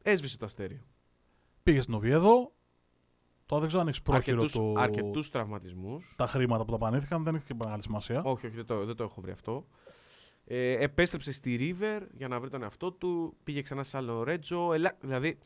[0.01, 0.81] έσβησε το αστέρι.
[1.63, 2.53] Πήγε στην Οβιέδο.
[3.45, 4.73] Τώρα δεν ξέρω αν έχει πρόχειρο το.
[4.77, 6.13] Αρκετούς τραυματισμούς.
[6.17, 8.21] Τα χρήματα που δαπανήθηκαν δεν έχει και μεγάλη σημασία.
[8.23, 9.67] Όχι, όχι, δεν το, δεν το έχω βρει αυτό.
[10.45, 13.37] Ε, επέστρεψε στη River για να βρει τον εαυτό του.
[13.43, 14.73] Πήγε ξανά σε άλλο Ρέτζο.
[14.73, 14.97] Ελα...
[15.01, 15.37] Δηλαδή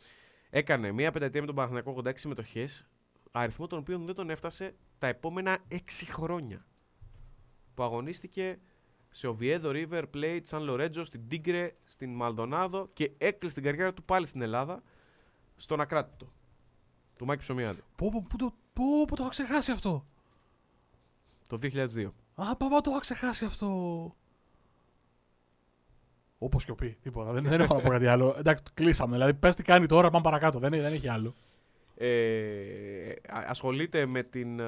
[0.49, 2.85] έκανε μία πενταετία με τον Παναθηναϊκό 86 συμμετοχές.
[3.31, 5.77] Αριθμό των οποίων δεν τον έφτασε τα επόμενα 6
[6.11, 6.65] χρόνια.
[7.73, 8.59] Που αγωνίστηκε
[9.09, 14.03] σε Οβιέδο, River Plate, Σαν Λορέτζο, στην Τίγκρε, στην Μαλδονάδο και έκλεισε την καριέρα του
[14.03, 14.83] πάλι στην Ελλάδα,
[15.55, 16.33] στον Ακράτητο.
[17.17, 17.81] Του Μάκη Ψωμιάδη.
[17.95, 20.05] Πω, πω, πω, το, πω, πω, το είχα ξεχάσει αυτό.
[21.47, 22.11] Το 2002.
[22.35, 24.15] Α, παπά, το είχα ξεχάσει αυτό.
[26.37, 27.31] Όπως και ο πει, τίποτα.
[27.31, 28.35] δεν, δεν έχω να πω κάτι άλλο.
[28.37, 29.13] Εντάξει, κλείσαμε.
[29.13, 30.59] Δηλαδή, πες τι κάνει τώρα, πάμε παρακάτω.
[30.59, 31.35] Δεν, δεν έχει άλλο.
[31.97, 33.13] Ε,
[33.47, 34.63] ασχολείται με την, ε,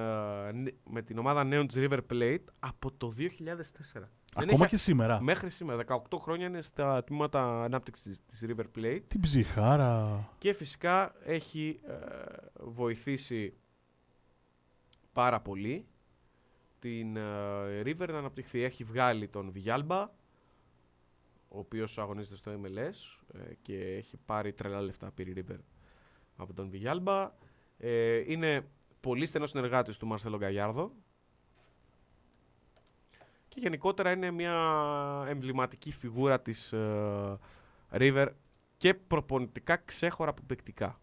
[0.90, 4.10] με την ομάδα νέων της River Plate από το 2004.
[4.36, 5.22] Ακόμα έχει, και σήμερα.
[5.22, 5.84] Μέχρι σήμερα.
[5.88, 9.02] 18 χρόνια είναι στα τμήματα ανάπτυξης της River Plate.
[9.08, 10.30] Την ψυχάρα.
[10.38, 11.94] Και φυσικά έχει ε,
[12.64, 13.54] βοηθήσει
[15.14, 15.88] πάρα πολύ
[16.80, 17.22] την ε,
[17.86, 18.64] River να αναπτυχθεί.
[18.64, 20.10] Έχει βγάλει τον Βιγιάλμπα,
[21.58, 23.26] ο οποίος αγωνίζεται στο MLS
[23.62, 25.60] και έχει πάρει τρελά λεφτά πήρε River
[26.36, 27.32] από τον Βιγιάλμπα.
[27.78, 28.68] Ε, είναι
[29.00, 30.92] πολύ στενός συνεργάτης του Μαρσέλο Γκαγιάρδο.
[33.48, 34.56] Και γενικότερα είναι μια
[35.28, 37.40] εμβληματική φιγούρα της ε,
[37.92, 38.28] River
[38.78, 41.00] και προπονητικά ξέχωρα από παικτικά.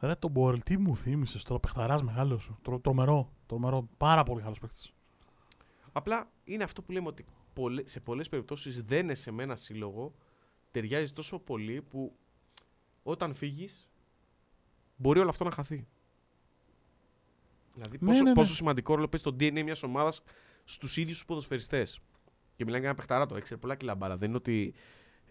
[0.00, 2.52] Ρε τον Μπορελ, τι μου θύμισες τώρα, παιχταράς μεγάλος.
[2.62, 3.88] Τρο, τρομερό, τρομερό.
[3.96, 4.90] Πάρα πολύ καλός παίχτη.
[5.92, 7.24] Απλά είναι αυτό που λέμε ότι
[7.60, 10.14] πολλε- σε πολλές περιπτώσεις δεν σε με ένα σύλλογο
[10.70, 12.16] ταιριάζει τόσο πολύ που
[13.02, 13.90] όταν φύγεις
[14.96, 15.86] μπορεί όλο αυτό να χαθεί.
[17.74, 18.34] Δηλαδή, Ναι, πόσο, ναι, ναι.
[18.34, 20.22] πόσο σημαντικό ρόλο παίζει το DNA μιας ομάδας
[20.64, 22.00] στους ίδιους τους ποδοσφαιριστές.
[22.56, 24.16] Και μιλάμε για ένα παιχταρά το έξερε πολλά κιλά μπάλα.
[24.16, 24.74] Δεν είναι ότι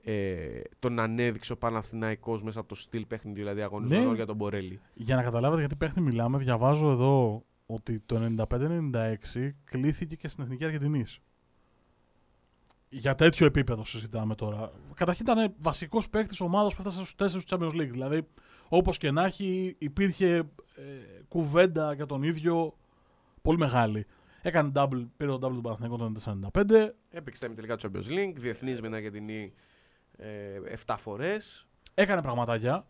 [0.03, 4.15] ε, τον ανέδειξε ο Παναθηναϊκός μέσα από το στυλ παιχνιδιού, δηλαδή αγωνισμό Ναι.
[4.15, 4.79] για τον Μπορέλη.
[4.93, 10.65] Για να καταλάβετε γιατί παίχτη μιλάμε, διαβάζω εδώ ότι το 95-96 κλήθηκε και στην Εθνική
[10.65, 11.19] Αργεντινής.
[12.89, 14.71] Για τέτοιο επίπεδο συζητάμε τώρα.
[14.93, 17.91] Καταρχήν ήταν βασικός παίκτης ομάδας που έφτασε στους 4 του Champions League.
[17.91, 18.28] Δηλαδή,
[18.69, 20.43] όπως και να έχει, υπήρχε ε,
[21.28, 22.78] κουβέντα για τον ίδιο
[23.41, 24.06] πολύ μεγάλη.
[24.41, 26.12] Έκανε double, πήρε το double του Παναθηναϊκού το
[26.54, 26.89] 1995.
[27.10, 29.54] Έπαιξε τα τελικά του Champions League, διεθνής με την Αργεντινή
[30.17, 31.67] ε, 7 φορές.
[31.93, 32.88] Έκανε πραγματάκια.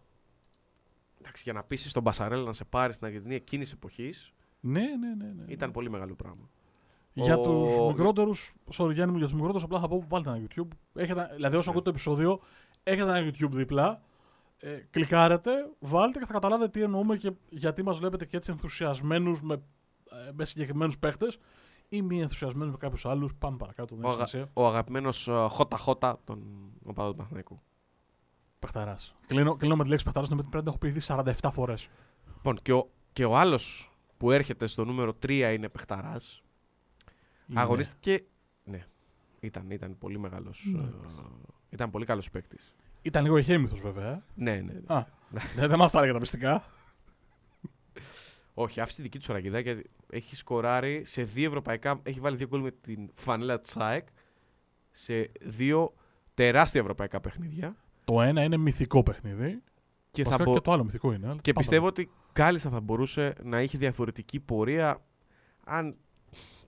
[1.19, 4.13] Εντάξει, για να πείσει τον Μπασαρέλ να σε πάρει στην Αργεντινή εκείνης τη εποχή
[4.59, 5.33] Ναι, ναι, ναι.
[5.33, 5.45] ναι.
[5.47, 6.49] ήταν πολύ μεγάλο πράγμα.
[7.17, 10.41] Για Ο- τους μικρότερους, sorry Γιάννη μου, για τους μικρότερους απλά θα πω βάλτε ένα
[10.47, 10.67] YouTube.
[10.93, 11.75] Έχετε, δηλαδή, όσο Ναι.
[11.77, 12.39] ακούτε το επεισόδιο,
[12.83, 14.01] έχετε ένα YouTube δίπλα.
[14.57, 19.41] Ε, κλικάρετε, βάλτε και θα καταλάβετε τι εννοούμε και γιατί μας βλέπετε και έτσι ενθουσιασμένους
[19.41, 21.37] με, ε, με συγκεκριμένους παίχτες
[21.89, 23.31] ή μη ενθουσιασμένους με κάποιους άλλους.
[23.39, 24.27] Πάμε παρακάτω, δεν Ο, έχει αγα...
[24.27, 24.51] σημασία.
[24.53, 26.39] ο αγαπημένος Χώτα Χώτα των
[26.85, 27.61] οπαδών του Παναθηναϊκού.
[28.59, 28.95] Παιχταρά.
[29.27, 31.87] Κλείνω, κλείνω με τη λέξη παιχταρά, γιατί πρέπει να έχω πει ήδη 47 φορές.
[32.35, 35.69] Λοιπόν, και ο, και ο άλλος που έρχεται στο νούμερο 3 είναι
[37.45, 37.65] παιχταρά.
[37.65, 38.23] Αγωνίστηκε.
[38.63, 38.85] Ναι,
[39.39, 40.65] ήταν, ήταν πολύ μεγάλος.
[40.75, 40.89] Ναι.
[41.69, 42.75] ήταν πολύ καλός παίκτης.
[43.01, 44.11] Ήταν λίγο ηχέμηθος βέβαια.
[44.11, 44.23] ε.
[44.35, 44.61] Ναι, ναι.
[44.73, 44.79] ναι.
[44.95, 45.05] Α,
[45.55, 46.63] δεν, δεν μας τα έλεγε τα μυστικά.
[48.53, 51.99] Όχι, άφησε τη δική του ραγιδά γιατί έχει σκοράρει σε δύο ευρωπαϊκά.
[52.03, 54.07] Έχει βάλει δύο γκολ με την φανέλα Τσάεκ
[54.91, 55.93] σε δύο
[56.33, 57.75] τεράστια ευρωπαϊκά παιχνίδια.
[58.05, 59.61] Το ένα είναι μυθικό παιχνίδι.
[60.11, 61.27] Και, Βασικά θα μπο- και το άλλο μυθικό είναι.
[61.27, 65.01] αλλά και πάμε πιστεύω ότι κάλλιστα θα μπορούσε να είχε διαφορετική πορεία
[65.65, 65.95] αν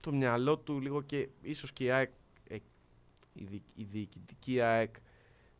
[0.00, 2.10] το μυαλό του λίγο και ίσως και η ΑΕΚ,
[2.48, 2.56] ε,
[3.32, 4.94] η, δι- η διοικητική ΑΕΚ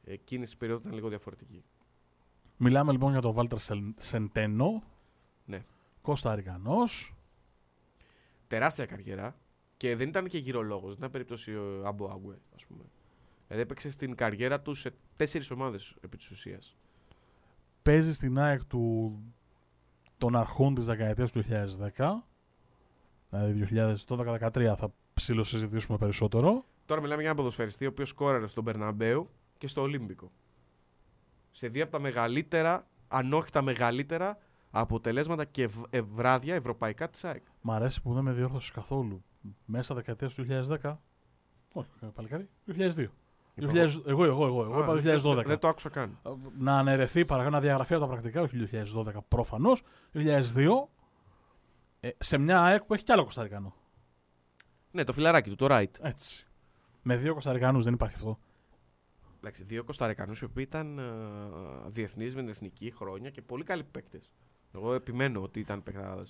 [0.05, 1.65] εκείνη τη περίοδο ήταν λίγο διαφορετική.
[2.57, 3.59] Μιλάμε λοιπόν για τον Βάλτερ
[3.97, 4.83] Σεντένο.
[5.45, 5.65] Ναι.
[6.03, 7.15] Κώστα Αρικανός.
[8.47, 9.37] Τεράστια καριέρα
[9.77, 12.85] και δεν ήταν και γυρολόγος, δεν ήταν περίπτωση ο Άμπο Άγκουε, ας πούμε.
[13.47, 16.77] Δηλαδή έπαιξε στην καριέρα του σε τέσσερις ομάδες επί της ουσίας.
[17.83, 19.19] Παίζει στην ΑΕΚ του,
[20.19, 21.43] των αρχών της δεκαετίας του
[21.97, 22.28] 2010.
[23.31, 23.69] Δηλαδή
[24.09, 26.65] 2012-2013 θα ψηλοσυζητήσουμε περισσότερο.
[26.87, 30.31] Τώρα μιλάμε για έναν ποδοσφαιριστή ο οποίος σκόραρε στον Περναμπέου και στο Ολύμπικο.
[31.51, 34.39] Σε δύο από τα μεγαλύτερα, αν όχι τα μεγαλύτερα,
[34.71, 37.43] αποτελέσματα και ευ- ε, βράδια ευρωπαϊκά της ΑΕΚ.
[37.61, 39.23] Μ' αρέσει που δεν με διόρθωσες καθόλου.
[39.65, 41.01] Μέσα δεκαετίας του 2010.
[41.73, 42.49] Όχι, παλικάρι.
[42.65, 43.07] 2002.
[43.55, 45.35] 2000, εγώ, εγώ, εγώ, εγώ Α, είπα δεν- 2012.
[45.35, 46.19] Δεν, δεν το άκουσα καν.
[46.59, 49.83] να αναιρεθεί παρακαλώ να διαγραφεί από τα πρακτικά, όχι 2012 προφανώς.
[50.13, 50.98] 2002 ε,
[52.19, 53.75] σε μια ΑΕΚ που έχει κι άλλο Κωνσταντινό.
[54.91, 56.01] Ναι, το φιλαράκι του, το right.
[56.01, 56.47] Έτσι.
[57.03, 58.39] Με δύο Κωνσταντινούς δεν υπάρχει αυτό.
[59.39, 61.01] Εντάξει, δύο Κωνσταντινούς οι οποίοι ήταν
[61.87, 64.31] διεθνείς με την εθνική χρόνια και πολύ καλοί παίκτες.
[64.75, 66.23] Εγώ επιμένω ότι ήταν παιχτάδε.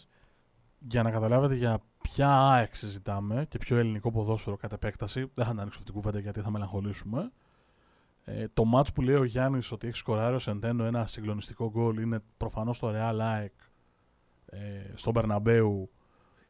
[0.78, 5.50] Για να καταλάβετε για ποια ΑΕΚ συζητάμε και ποιο ελληνικό ποδόσφαιρο κατά επέκταση, δεν θα
[5.50, 7.32] την ανοίξω αυτή την κουβέντα γιατί θα μελαγχολήσουμε.
[8.24, 11.98] Ε, το μάτς που λέει ο Γιάννης ότι έχει σκοράρει ο Σεντένο ένα συγκλονιστικό γκολ
[11.98, 13.52] είναι προφανώς το Real ΑΕΚ
[14.50, 15.90] ε, στον Μπερναμπέου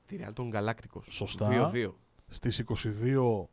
[0.06, 1.02] Τη Real των Γκαλάκτικο.
[1.08, 1.70] Σωστά.
[1.72, 1.92] 2-2.
[2.28, 2.64] στις
[3.04, 3.44] 22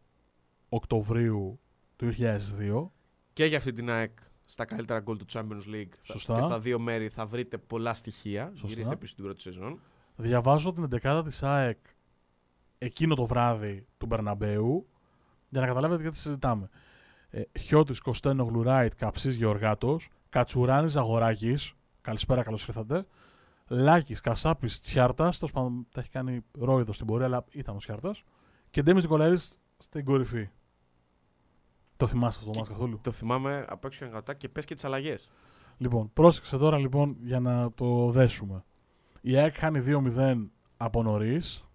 [0.69, 1.60] Οκτωβρίου
[1.95, 2.89] του 2002.
[3.34, 5.93] Και για αυτή την ΑΕΚ στα καλύτερα γκολ του Champions League.
[6.01, 6.36] Σωστά.
[6.36, 8.51] Και στα δύο μέρη θα βρείτε πολλά στοιχεία.
[8.53, 8.67] Σωστά.
[8.67, 9.79] Γυρίστε πίσω την πρώτη σεζόν.
[10.15, 11.77] Διαβάζω την 11η της ΑΕΚ
[12.77, 14.88] εκείνο το βράδυ του Μπερναμπέου
[15.49, 16.69] για να καταλάβετε γιατί συζητάμε.
[17.29, 23.05] Ε, Χιώτης, Κωστένο, Γλουράιτ, Καψής, Γεωργάτος, Κατσουράνης, Ζαγοράκης, καλησπέρα, καλώς ήρθατε,
[23.67, 28.23] Λάκης, Κασάπης, Τσιάρτας, τέλος πάντων τα έχει κάνει ρόιδο στην πορεία, αλλά ήταν ο Τσιάρτας,
[28.69, 30.49] και Ντέμις Νικολαίδης στην κορυφή.
[31.97, 34.73] Το θυμάστε αυτό το μάτς καθόλου; Το θυμάμαι απ' έξω και κατά και πες και
[34.73, 35.30] τις αλλαγές.
[35.78, 38.63] Λοιπόν, πρόσεξε τώρα λοιπόν για να το δέσουμε.
[39.21, 41.69] Η ΑΕΚ χάνει 2-0 από νωρίς.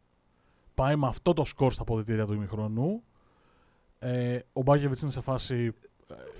[0.75, 3.03] Πάει με αυτό το σκορ στα αποδυτήρια του ημιχρονού.
[3.99, 5.75] Ε, ο Μπάγεβιτς είναι σε φάση.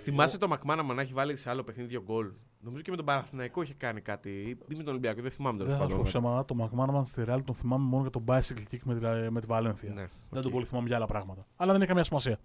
[0.03, 2.33] Θυμάσαι το Μακμάναμαν να έχει βάλει σε άλλο παιχνίδι δύο γκολ.
[2.63, 4.31] Νομίζω και με τον Παναθηναϊκό είχε κάνει κάτι.
[4.69, 6.05] Ή με τον Ολυμπιακό, δεν θυμάμαι Δεν τέλος θα σου πω πάντων.
[6.05, 6.45] ψέματα.
[6.45, 9.47] Το Μακμάναμαν στη Real τον θυμάμαι μόνο για τον bicycle kick με τη, με τη
[9.47, 9.93] Βαλένθια.
[9.93, 10.43] Ναι, Δεν οκ.
[10.43, 11.47] τον πολύ θυμάμαι για άλλα πράγματα.
[11.57, 12.39] Αλλά δεν έχει καμία σημασία.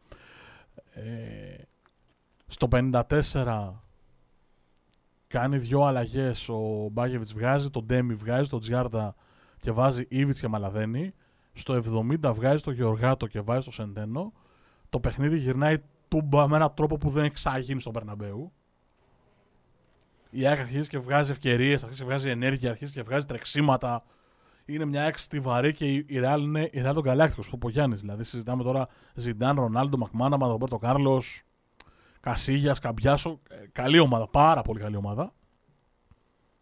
[0.93, 1.63] Ε,
[2.47, 3.73] στο 54
[5.27, 6.49] Κάνει δυο αλλαγές.
[6.49, 9.15] Ο Μπάκεβιτ βγάζει τον Ντέμι, βγάζει τον Τζιάρτα
[9.59, 11.13] και βάζει Ήβιτ και Μαλαδένη.
[11.53, 14.33] Στο 70 βγάζει τον Γεωργάτο και βάζει τον Σεντένο.
[14.89, 18.53] Το παιχνίδι γυρνάει τούμπα με έναν τρόπο που δεν έχει ξαναγίνει στον Περναμπέου.
[20.37, 24.03] Η ΑΕΚ αρχίζει και βγάζει ευκαιρίες, αρχίζει και βγάζει ενέργεια, αρχίζει και βγάζει τρεξίματα.
[24.65, 28.01] Είναι μια ΑΕΚ στιβαρή και η Real είναι η Real των Galacticos, ο Πογιάννης.
[28.01, 31.43] Δηλαδή συζητάμε τώρα Ζιντάν, Ρονάλντο, Μακμάνα, Ρομπέρτο Κάρλος,
[32.19, 33.39] Κασίγια, Καμπιάσο.
[33.49, 35.33] Ε, καλή ομάδα, πάρα πολύ καλή ομάδα.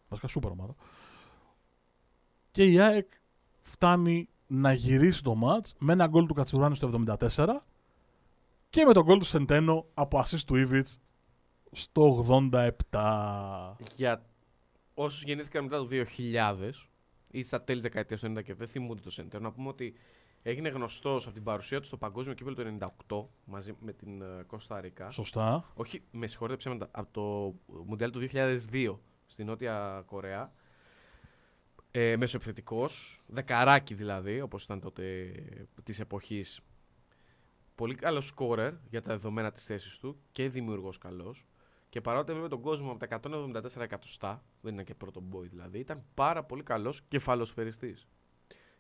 [0.08, 0.76] Βασικά σούπερ ομάδα.
[2.52, 3.08] Και η ΑΕΚ
[3.62, 7.46] φτάνει να γυρίσει το μάτς με ένα γκολ του Κατσουράνη στο 74
[8.70, 11.00] και με τον γκολ του Σεντένο από assist του Ιβιτς
[11.74, 12.26] στο
[12.92, 13.76] 87.
[13.96, 14.26] Για
[14.94, 16.70] όσους γεννήθηκαν μετά το 2000
[17.32, 19.96] ή στα τέλη δεκαετίας του 90 και δεν θυμούνται το Σεντένο, να πούμε ότι
[20.42, 24.46] έγινε γνωστός από την παρουσία του στο Παγκόσμιο Κύπελο του 98 μαζί με την uh,
[24.48, 25.10] Κωνσταντίνα.
[25.10, 25.72] Σωστά.
[25.74, 27.56] Όχι, με συγχωρείτε ψέματα, από το
[27.86, 30.54] Μουντιάλ του 2002 στη Νότια Κορέα.
[31.92, 35.32] Ε, Μεσοεπιθετικός, δεκαράκι δηλαδή, όπως ήταν τότε
[35.84, 36.62] της εποχής.
[37.76, 41.46] Πολύ καλός σκόρερ για τα δεδομένα της θέσης του και δημιουργός καλός.
[41.94, 45.80] Και παρότι έβγαλε τον κόσμο από τα 174 εκατοστά, δεν είναι και πρώτο boy δηλαδή,
[45.80, 48.08] ήταν πάρα πολύ καλός κεφαλοσφαιριστής.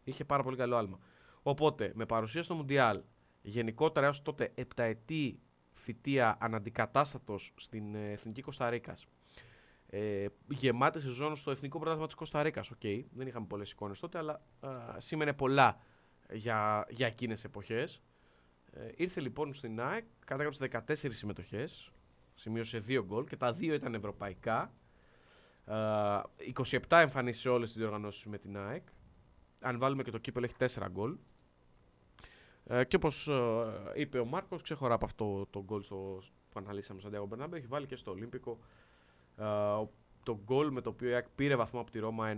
[0.03, 0.99] Είχε πάρα πολύ καλό άλμα.
[1.43, 3.01] Οπότε, με παρουσία στο Μουντιάλ,
[3.41, 5.39] γενικότερα έως τότε επταετή
[5.73, 8.97] θητεία αναντικατάστατος στην ε, Εθνική Κόστα Ρίκα,
[9.87, 12.63] ε, γεμάτη σεζόν στο Εθνικό Πρωτάθλημα της Κόστα Ρίκα.
[12.71, 15.77] OK, okay, δεν είχαμε πολλές εικόνες τότε, αλλά α, σήμαινε πολλά
[16.31, 18.01] για, για εκείνες εποχές.
[18.71, 21.92] Ε, ήρθε λοιπόν στην ΑΕΚ, κατάγραψε 14 συμμετοχές,
[22.35, 24.73] σημείωσε 2 γκολ και τα δύο ήταν ευρωπαϊκά.
[25.67, 26.21] Ε,
[26.63, 28.83] 27 εμφανίσεις σε όλες τις διοργανώσεις με την ΑΕΚ.
[29.59, 31.15] Αν βάλουμε και το κύπελλο, έχει 4 γκολ.
[32.69, 33.65] Ε, και όπως ε,
[33.95, 35.81] είπε ο Μάρκος, ξεχωρά από αυτό το γκολ
[36.49, 38.57] που αναλύσαμε στο Σαντιάγο Μπερναμπέου, έχει βάλει και στο Ολύμπικο
[39.37, 39.85] ε,
[40.23, 42.35] το γκολ με το οποίο η ΑΕΚ πήρε βαθμό από τη Ρώμα 1-1.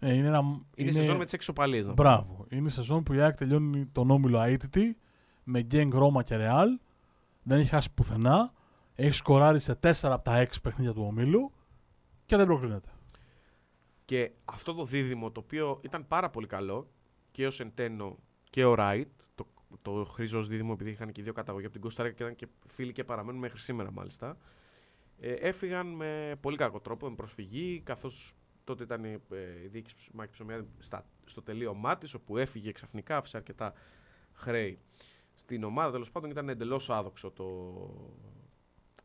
[0.00, 1.82] Ε, είναι, ένα, είναι, είναι σεζόν με τις εξωπαλίε.
[1.82, 2.46] Μπράβο.
[2.48, 4.96] Είναι σεζόν που η ΑΕΚ τελειώνει τον όμιλο αήττητη
[5.44, 6.78] με Γκενκ Ρώμα και Ρεάλ.
[7.42, 8.52] Δεν έχει χάσει πουθενά.
[9.02, 11.52] Έχει σκοράρει σε 4 από τα 6 παιχνίδια του ομίλου
[12.26, 12.88] και δεν προκρίνεται.
[14.04, 16.90] Και αυτό το δίδυμο το οποίο ήταν πάρα πολύ καλό
[17.30, 18.18] και ο Σεντένο
[18.50, 19.46] και ο Ράιτ, το,
[19.82, 22.92] το χρήζο δίδυμο επειδή είχαν και δύο καταγωγή από την Κωνσταντίνα και ήταν και φίλοι
[22.92, 24.36] και παραμένουν μέχρι σήμερα μάλιστα,
[25.20, 28.34] ε, έφυγαν με πολύ κακό τρόπο, με προσφυγή, καθώς
[28.64, 30.66] τότε ήταν η, ε, η διοίκηση Μάκη Ψωμιάδη
[31.24, 33.72] στο τελείωμά της, όπου έφυγε ξαφνικά, άφησε αρκετά
[34.32, 34.78] χρέη
[35.34, 35.90] στην ομάδα.
[35.90, 37.46] Τέλος πάντων ήταν εντελώς άδοξο το,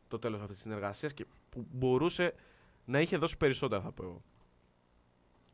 [0.08, 2.34] το τέλος αυτής της συνεργασίας και που μπορούσε
[2.84, 4.22] να είχε δώσει περισσότερα, θα πω εγώ.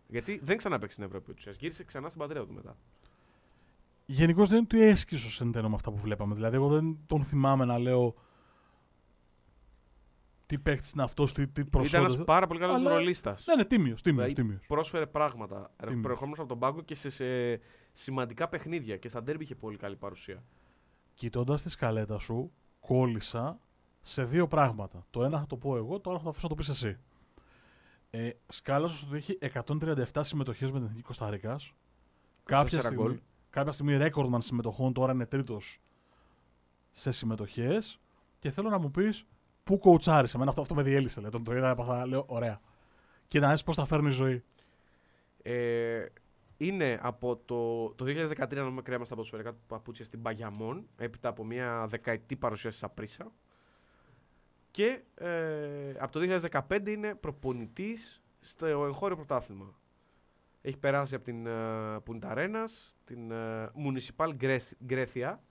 [0.09, 2.77] Γιατί δεν ξαναπέξει στην Ευρώπη του Γύρισε ξανά στην πατρίδα του μετά.
[4.07, 6.35] Γενικώς δεν του έσκησε ο Σεντένο με αυτά που βλέπαμε.
[6.35, 8.15] Δηλαδή, εγώ δεν τον θυμάμαι να λέω
[10.47, 11.99] τι παίχτης είναι αυτός, τι, τι προσόντα.
[11.99, 13.47] Ήταν ένας πάρα πολύ καλός ρολίστας.
[13.47, 14.03] Ναι, ναι, τίμιος.
[14.03, 15.71] Τίμιος, δηλαδή, πρόσφερε πράγματα.
[16.03, 17.25] Προερχόμενος από τον πάγκο και σε, σε,
[17.93, 18.97] σημαντικά παιχνίδια.
[18.97, 20.43] Και στα ντέρμπι είχε πολύ καλή παρουσία.
[21.15, 23.59] Κοιτώντας τη σκαλέτα σου, κόλλησα
[24.03, 25.07] σε δύο πράγματα.
[25.11, 26.99] Το ένα θα το πω εγώ, το άλλο θα το αφήσω να το πεις εσύ.
[28.11, 29.39] Ε, σκάλασα ότι έχει
[30.13, 31.61] 137 συμμετοχές με την Εθνική Κωνσταντίνα.
[32.45, 35.81] Κάποια, στιγμή, κάποια στιγμή ρέκορδμαν συμμετοχών, τώρα είναι τρίτος
[36.93, 38.01] σε συμμετοχές.
[38.39, 39.27] Και θέλω να μου πεις
[39.65, 41.21] πού κοουτσάρισες; Εμένα αυτό, αυτό με διέλυσε.
[41.21, 41.31] Λέει.
[41.31, 42.61] Τον το είδα, έπαθα, λέω ωραία.
[43.29, 44.45] Και να δεις πώς θα φέρνει η ζωή.
[45.43, 46.07] Ε,
[46.57, 51.29] είναι από το, το 2013 να με κρέμα στα ποδοσφαιρικά του παπούτσια στην Παγιαμόν, έπειτα
[51.29, 53.33] από μια δεκαετή παρουσίαση στα Πρίσα.
[54.73, 59.79] Και ε, από το 2015 είναι προπονητής στο εγχώριο πρωτάθλημα.
[60.61, 62.65] Έχει περάσει από την uh, Πουνταρένα,
[63.05, 64.31] την uh, Municipal
[64.85, 65.43] Γκρέθια,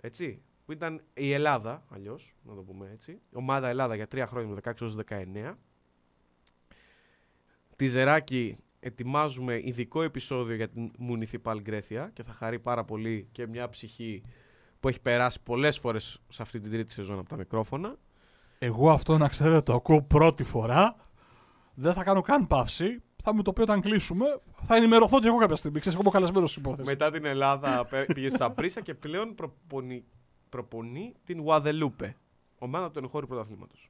[0.00, 3.20] έτσι, που ήταν η Ελλάδα, αλλιώς, να το πούμε έτσι.
[3.32, 5.54] Ομάδα Ελλάδα για τρία χρόνια, με 16 19.
[7.76, 13.46] Τη Ζεράκη ετοιμάζουμε ειδικό επεισόδιο για την Municipal Γκρέθια και θα χαρεί πάρα πολύ και
[13.46, 14.22] μια ψυχή
[14.80, 17.98] που έχει περάσει πολλές φορές σε αυτή την τρίτη σεζόν από τα μικρόφωνα.
[18.58, 20.96] Εγώ αυτό να ξέρετε το ακούω πρώτη φορά.
[21.74, 23.02] Δεν θα κάνω καν παύση.
[23.22, 24.40] Θα μου το πει όταν κλείσουμε.
[24.62, 25.80] Θα ενημερωθώ και εγώ κάποια στιγμή.
[25.80, 26.88] Ξέρεις, έχω καλεσμένο υπόθεση.
[26.88, 30.04] Μετά την Ελλάδα πήγε στα Πρίσα και πλέον προπονεί,
[30.48, 32.16] προπονεί την Γουαδελούπε.
[32.58, 33.88] Ομάδα του εγχώριου πρωταθλήματος.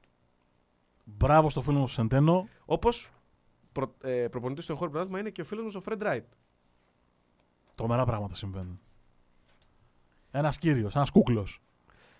[1.03, 2.47] Μπράβο στο φίλο μου Σεντένο.
[2.65, 3.09] Όπως
[3.71, 6.25] προ, ε, προπονητής του εγχώριου πρωτάθλημα είναι και ο φίλος μου ο Φρεντ Ράιτ.
[7.75, 8.79] Τρομερά πράγματα συμβαίνουν.
[10.31, 11.61] Ένας κύριος, ένας κούκλος.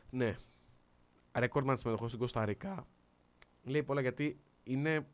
[0.10, 0.36] Ναι
[1.39, 2.88] ρεκόρμαν συμμετοχών στην Κωνσταντίνα.
[3.63, 5.08] Λέει πολλά γιατί είναι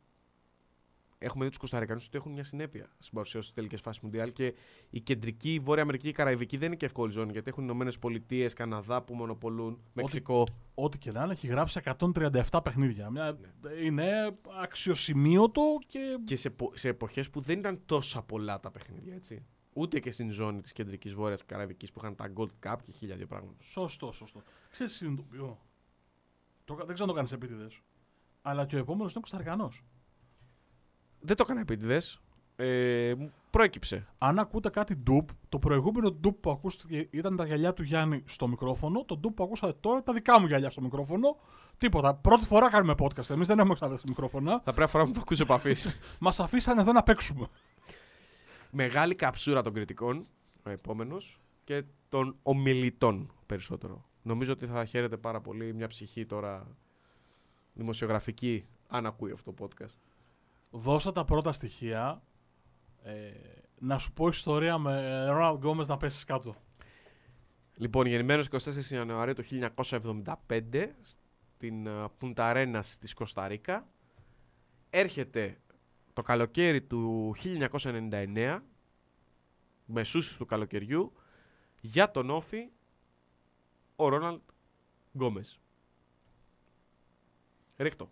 [1.23, 4.53] έχουμε δει τους Κωνσταντινούς ότι έχουν μια συνέπεια στην παρουσία στις τελικές φάσεις Μουντιάλ και
[4.89, 7.99] η κεντρική, η Βόρεια Αμερική, η Καραϊβική δεν είναι και εύκολη ζώνη γιατί έχουν Ηνωμένες
[7.99, 10.47] Πολιτείες, Καναδά που μονοπολούν, Μεξικό.
[10.73, 13.09] Ό,τι και να είναι, έχει γράψει 137 παιχνίδια.
[13.09, 13.37] Μια...
[13.61, 13.71] Ναι.
[13.71, 16.17] Είναι αξιοσημείωτο και.
[16.23, 19.45] Και σε, επο- σε εποχές που δεν ήταν τόσα πολλά τα παιχνίδια, έτσι.
[19.73, 23.15] Ούτε και στην ζώνη της κεντρικής Βόρειας Καραϊβικής που είχαν τα Gold Cup και χίλια
[23.15, 23.63] δύο πράγματα.
[23.63, 24.41] Σωστό, σωστό.
[24.69, 25.59] Ξέρεις, τι συνειδητοποιώ;
[26.65, 27.81] Το, δεν ξέρω αν το κάνεις επίτηδες.
[28.41, 29.71] Αλλά και ο επόμενος είναι Κωνσταντινό.
[31.19, 32.19] Δεν το έκανα επίτηδες.
[32.55, 34.07] Ε, μου προέκυψε.
[34.17, 38.47] Αν ακούτε κάτι ντουπ, το προηγούμενο ντουπ που ακούστηκε ήταν τα γυαλιά του Γιάννη στο
[38.47, 39.05] μικρόφωνο.
[39.05, 41.37] Το ντουπ που ακούσατε τώρα τα δικά μου γυαλιά στο μικρόφωνο.
[41.77, 42.15] Τίποτα.
[42.15, 43.29] Πρώτη φορά κάνουμε podcast.
[43.29, 44.51] Εμείς δεν έχουμε ξαναδεί μικρόφωνα.
[44.51, 45.99] Θα πρέπει να φοράμε φακούς επαφής.
[46.19, 47.47] Μας αφήσανε εδώ να παίξουμε.
[48.71, 50.27] Μεγάλη καψούρα των κριτικών,
[50.65, 54.05] ο επόμενος, και των ομιλητών περισσότερο.
[54.23, 56.67] Νομίζω ότι θα χαίρεται πάρα πολύ μια ψυχή τώρα
[57.73, 59.99] δημοσιογραφική, αν ακούει αυτό το podcast.
[60.71, 62.23] Δώσα τα πρώτα στοιχεία.
[63.03, 63.31] Ε,
[63.79, 66.55] να σου πω ιστορία με Ronald Γκόμες να πέσεις κάτω.
[67.75, 68.59] Λοιπόν, γεννημένος 24
[68.89, 73.87] Ιανουαρίου του 1975 στην Πούντα Αρένας της Κωνσταντίνα.
[74.89, 75.57] Έρχεται
[76.13, 78.59] το καλοκαίρι του 1999,
[79.85, 81.13] μεσούσεις του καλοκαιριού,
[81.81, 82.69] για τον Όφη
[84.03, 84.39] ο Ρόναλντ
[85.17, 85.59] Γκόμες.
[87.77, 88.09] Ρίχτω.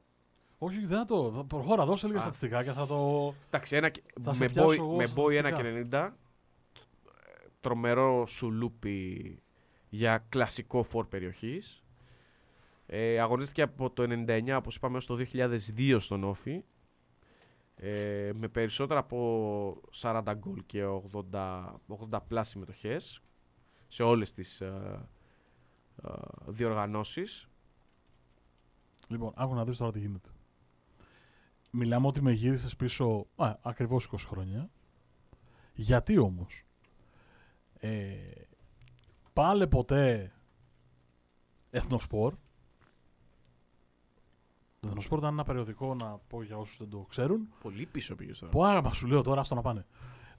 [0.58, 1.46] Όχι, δεν θα το.
[1.48, 2.22] Προχώρα, δώσε λίγα Α.
[2.22, 3.34] στατιστικά και θα το.
[3.48, 5.58] Εντάξει, ένα, και- Θα σε με πιάσω boy, εγώ με στα boy στατιστικά.
[5.58, 6.18] 1,90
[7.60, 9.40] τρομερό σουλούπι
[9.90, 11.84] για κλασικό φορ περιοχής.
[12.86, 16.64] Ε, αγωνίστηκε από το 99, όπως είπαμε, έως το 2002 στον Όφη.
[17.76, 20.84] Ε, με περισσότερα από 40 γκολ και
[21.32, 23.22] 80, 80 πλάς συμμετοχές
[23.88, 25.00] σε όλες τις ε, ε,
[26.46, 27.48] διοργανώσεις.
[29.08, 30.30] Λοιπόν, άκου να δεις τώρα τι γίνεται.
[31.72, 34.70] Μιλάμε ότι με γύρισες πίσω α, ακριβώς 20 χρόνια.
[35.74, 36.66] Γιατί όμως;
[37.74, 38.12] Ε,
[39.34, 40.32] πάλε ποτέ
[41.70, 42.34] εθνοσπορ.
[44.80, 47.48] Το εθνοσπορ ήταν ένα περιοδικό, να πω για όσους δεν το ξέρουν.
[47.62, 48.52] Πολύ πίσω πήγες τώρα.
[48.52, 49.86] Που άγαμα σου λέω τώρα, στο να πάνε.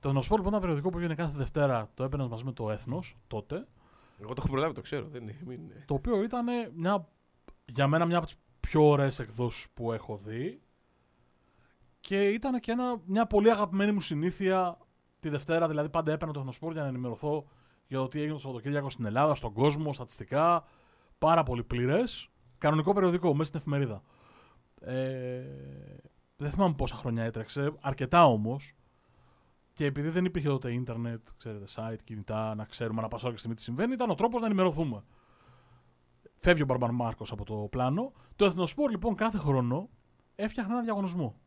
[0.00, 2.70] Το εθνοσπορ λοιπόν ήταν ένα περιοδικό που βγαίνει κάθε Δευτέρα, το έπαιρνες μαζί με το
[2.70, 3.66] έθνος τότε.
[4.18, 5.08] Εγώ το έχω προλάβει, το ξέρω.
[5.08, 5.60] Δεν είναι, μην...
[5.84, 7.08] Το οποίο ήταν μια,
[7.64, 10.62] για μένα μια από τις πιο ωραίες εκδόσεις που έχω δει.
[12.00, 14.78] Και ήταν και ένα, μια πολύ αγαπημένη μου συνήθεια
[15.20, 15.68] τη Δευτέρα.
[15.68, 17.48] Δηλαδή πάντα έπαιρνα το Εθνοσπόρ για να ενημερωθώ
[17.86, 20.64] για το τι έγινε το Σαββατοκύριακο στην Ελλάδα, στον κόσμο, στατιστικά.
[21.18, 22.28] Πάρα πολύ πλήρες.
[22.58, 24.02] Κανονικό περιοδικό, μέσα στην εφημερίδα.
[24.80, 25.42] Ε,
[26.36, 27.72] δεν θυμάμαι πόσα χρόνια έτρεξε.
[27.80, 28.74] Αρκετά όμως.
[29.72, 33.56] Και επειδή δεν υπήρχε τότε ίντερνετ, ξέρετε, site, κινητά, να ξέρουμε να πάσα και στιγμή
[33.56, 35.04] τι συμβαίνει, ήταν ο τρόπος να ενημερωθούμε.
[36.34, 38.12] Φεύγει ο Μπαρμπαν Μάρκος από το πλάνο.
[38.36, 39.90] Το Εθνοσπόρ λοιπόν κάθε χρόνο
[40.34, 41.40] έφτιαχνε ένα διαγωνισμό.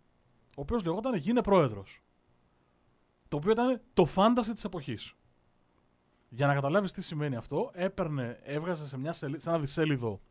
[0.48, 2.04] Ο οποίος λεγόταν Γίνε Πρόεδρος.
[3.28, 5.14] Το οποίο ήταν το φάνταση της εποχής.
[6.30, 10.22] Για να καταλάβεις τι σημαίνει αυτό, έπαιρνε, έβγαζε σε, μια σελί- σε ένα δισέλιδο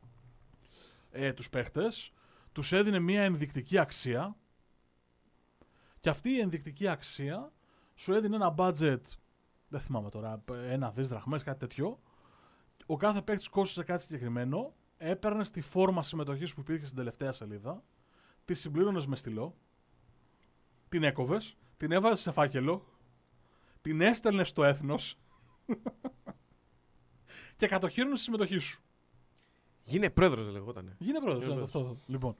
[1.10, 2.12] ε, τους παίχτες,
[2.52, 4.36] τους έδινε μια ενδεικτική αξία
[6.00, 7.52] και αυτή η ενδεικτική αξία
[7.94, 9.00] σου έδινε ένα budget,
[9.68, 12.00] δεν θυμάμαι τώρα, ένα δις δραχμές, κάτι τέτοιο.
[12.86, 17.82] Ο κάθε παίκτης κόστησε κάτι συγκεκριμένο, έπαιρνε τη φόρμα συμμετοχής που υπήρχε στην τελευταία σελίδα,
[18.44, 19.56] τη συμπλήρωνες με στυλό,
[20.88, 22.86] την έκοβες, την έβαζες σε φάκελο,
[23.80, 25.18] την έστελνες στο έθνος
[27.56, 28.82] και κατοχύρωνες τη συμμετοχή σου.
[29.84, 30.96] Γίνε πρόεδρος, λεγότανε.
[30.98, 31.48] Γίνε πρόεδρος.
[31.48, 31.96] Γίνε αυτό, αυτό.
[32.06, 32.36] Λοιπόν.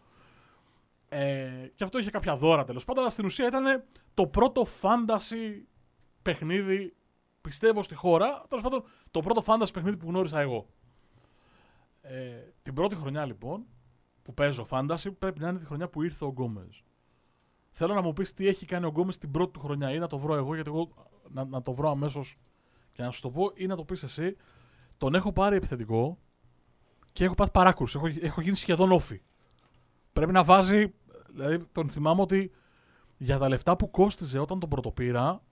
[1.17, 5.69] Ε, και αυτό είχε κάποια δώρα τέλος πάντων, αλλά στην ουσία ήταν το πρώτο φάνταση
[6.23, 6.97] παιχνίδι,
[7.41, 8.45] πιστεύω, στη χώρα.
[8.49, 10.67] Τέλος πάντων, το πρώτο φάνταση παιχνίδι που γνώρισα εγώ.
[12.01, 13.67] Ε, την πρώτη χρονιά λοιπόν
[14.23, 16.83] που παίζω φάνταση πρέπει να είναι τη χρονιά που ήρθε ο Γκόμες.
[17.71, 20.07] Θέλω να μου πεις τι έχει κάνει ο Γκόμες την πρώτη του χρονιά ή να
[20.07, 20.89] το βρω εγώ, γιατί εγώ
[21.29, 22.37] να, να το βρω αμέσως
[22.93, 24.37] και να σου το πω ή να το πεις εσύ.
[24.97, 26.19] Τον έχω πάρει επιθετικό
[27.13, 27.97] και έχω πάθει παράκρουση.
[27.97, 29.21] Έχω, έχω γίνει σχεδόν όφη.
[30.13, 30.95] Πρέπει να βάζει.
[31.35, 32.51] Δηλαδή, τον θυμάμαι ότι
[33.17, 35.43] για τα λεφτά που κόστιζε όταν τον πρωτοπήρα,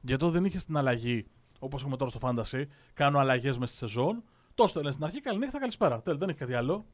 [0.00, 1.26] γιατί δεν είχε στην αλλαγή,
[1.58, 4.22] όπως έχουμε τώρα στο Fantasy, κάνω αλλαγές μες στη σεζόν.
[4.54, 6.02] Το στέλνε στην αρχή, καληνύχτα, καλησπέρα.
[6.02, 6.86] Τέλος, δεν έχει κάτι άλλο.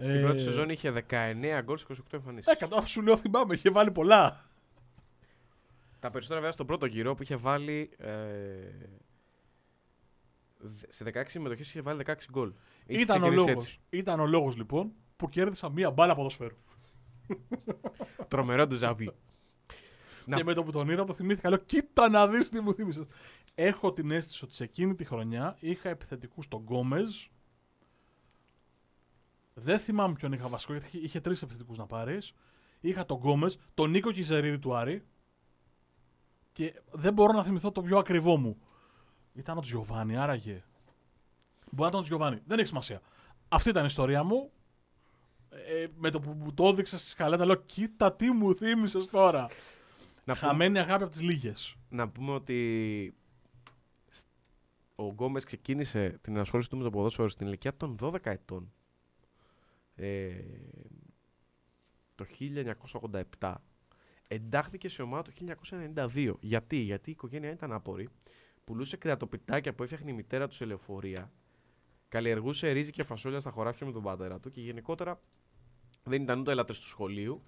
[0.00, 2.52] Την πρώτη σεζόν είχε 19 γκολ σε 28 εμφανίσεις.
[2.52, 4.44] Ε, κατά σου λέω, θυμάμαι, είχε βάλει πολλά.
[6.00, 7.90] Τα περισσότερα βέβαια στον πρώτο γύρο που είχε βάλει.
[7.98, 8.08] Ε,
[10.58, 12.52] δε- σε 16 συμμετοχές είχε βάλει 16 γκολ.
[12.86, 13.80] Είχε Ήταν ο, ξεκινήσει λόγος, έτσι.
[13.90, 16.56] ήταν ο λόγος λοιπόν που κέρδισα μία μπάλα ποδοσφαίρου.
[18.28, 19.10] Τρομερό του Ζαβί.
[20.26, 21.48] Να- Και με το που τον είδα το θυμήθηκα.
[21.48, 23.04] Λέω, κοίτα να δεις τι μου θύμισες.
[23.54, 27.24] Έχω την αίσθηση ότι σε εκείνη τη χρονιά είχα επιθετικούς τον Γκόμεζ.
[29.54, 32.34] Δεν θυμάμαι ποιον είχα βασικό, γιατί είχε- είχε τρεις επιθετικούς να πάρεις.
[32.80, 35.04] είχα τον Γκόμε, τον Νίκο Κιζερίδη του Άρη
[36.52, 38.58] και δεν μπορώ να θυμηθώ το πιο ακριβό μου.
[39.32, 40.64] Ήταν ο Τζιοβάνι, άραγε.
[41.70, 42.40] Μπορεί να ήταν ο Τζιοβάνι.
[42.46, 43.00] Δεν έχει σημασία.
[43.48, 44.50] Αυτή ήταν η ιστορία μου.
[45.50, 49.40] Ε, με το που μου το έδειξες στη σκαλέτα, λέω: Κοίτα τι μου θύμισες τώρα.
[50.24, 51.74] Να πούμε, Χαμένη αγάπη από τις λίγες.
[51.88, 53.14] να πούμε ότι
[54.10, 54.26] σ-
[54.94, 58.72] ο Γκόμες ξεκίνησε την ασχόληση του με το ποδόσφαιρο στην ηλικία των 12 ετών.
[59.94, 60.32] Ε,
[62.14, 62.24] το
[63.38, 63.54] 1987
[64.28, 65.30] εντάχθηκε σε ομάδα το
[66.14, 66.34] 1992.
[66.40, 68.08] Γιατί, γιατί η οικογένεια ήταν άπορη,
[68.64, 71.32] πουλούσε κρεατοπιτάκια που έφτιαχνε η μητέρα του σε λεωφορεία,
[72.08, 75.20] καλλιεργούσε ρύζι και φασόλια στα χωράφια με τον πατέρα του και γενικότερα
[76.02, 77.42] δεν ήταν ούτε έλατρες του σχολείου,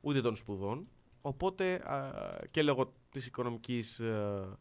[0.00, 0.88] ούτε των σπουδών.
[1.20, 2.12] Οπότε α,
[2.50, 4.58] και λόγω της οικονομικής ε,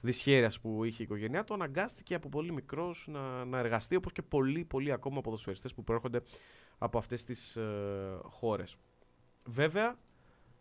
[0.00, 4.22] δυσχέρειας που είχε η οικογένειά του αναγκάστηκε από πολύ μικρός να, να εργαστεί όπως και
[4.22, 6.22] πολλοί πολλοί ακόμα ποδοσφαιριστές που προέρχονται
[6.78, 8.76] από αυτές τις ε, χώρες.
[9.44, 9.98] Βέβαια,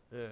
[0.10, 0.30] ε,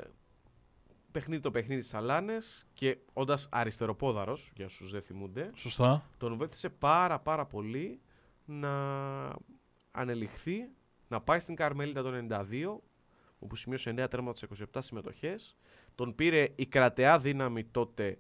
[1.12, 6.10] παιχνίδι το παιχνίδι στις Αλάνες και όντας αριστεροπόδαρος, για όσους δεν θυμούνται, Σωστά.
[6.18, 8.02] τον βοήθησε πάρα πάρα πολύ
[8.46, 8.72] να
[9.92, 10.70] ανελιχθεί,
[11.08, 12.82] να πάει στην Καρμέλιτα το 92,
[13.40, 15.58] όπου σημείωσε 9 τέρματα σε 27 συμμετοχές.
[15.96, 18.18] Τον πήρε η κρατεά δύναμη τότε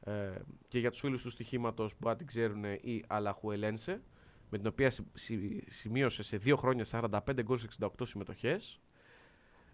[0.00, 0.30] ε,
[0.68, 4.02] και για τους φίλους του στοιχήματος που αν την ξέρουν η Αλαχουελένσε,
[4.50, 8.80] με την οποία συ- συ- σημείωσε σε δύο χρόνια 45 γκολ σε 68 συμμετοχές.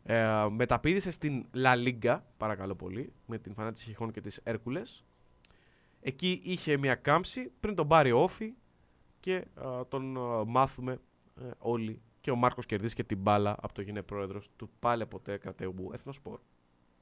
[0.03, 5.05] Ε, μεταπήδησε στην La Liga, παρακαλώ πολύ, με την φανά της Χιχών και της Έρκουλες.
[6.01, 8.55] Εκεί είχε μια κάμψη πριν τον πάρει όφη
[9.21, 11.01] και α, τον α, μάθουμε
[11.41, 12.03] ε, όλοι.
[12.25, 15.91] Και ο Μάρκος κερδίσει και την μπάλα από το γίνε πρόεδρος του πάλε ποτέ κρατεούμπου
[15.93, 16.39] Εθνοσπορ.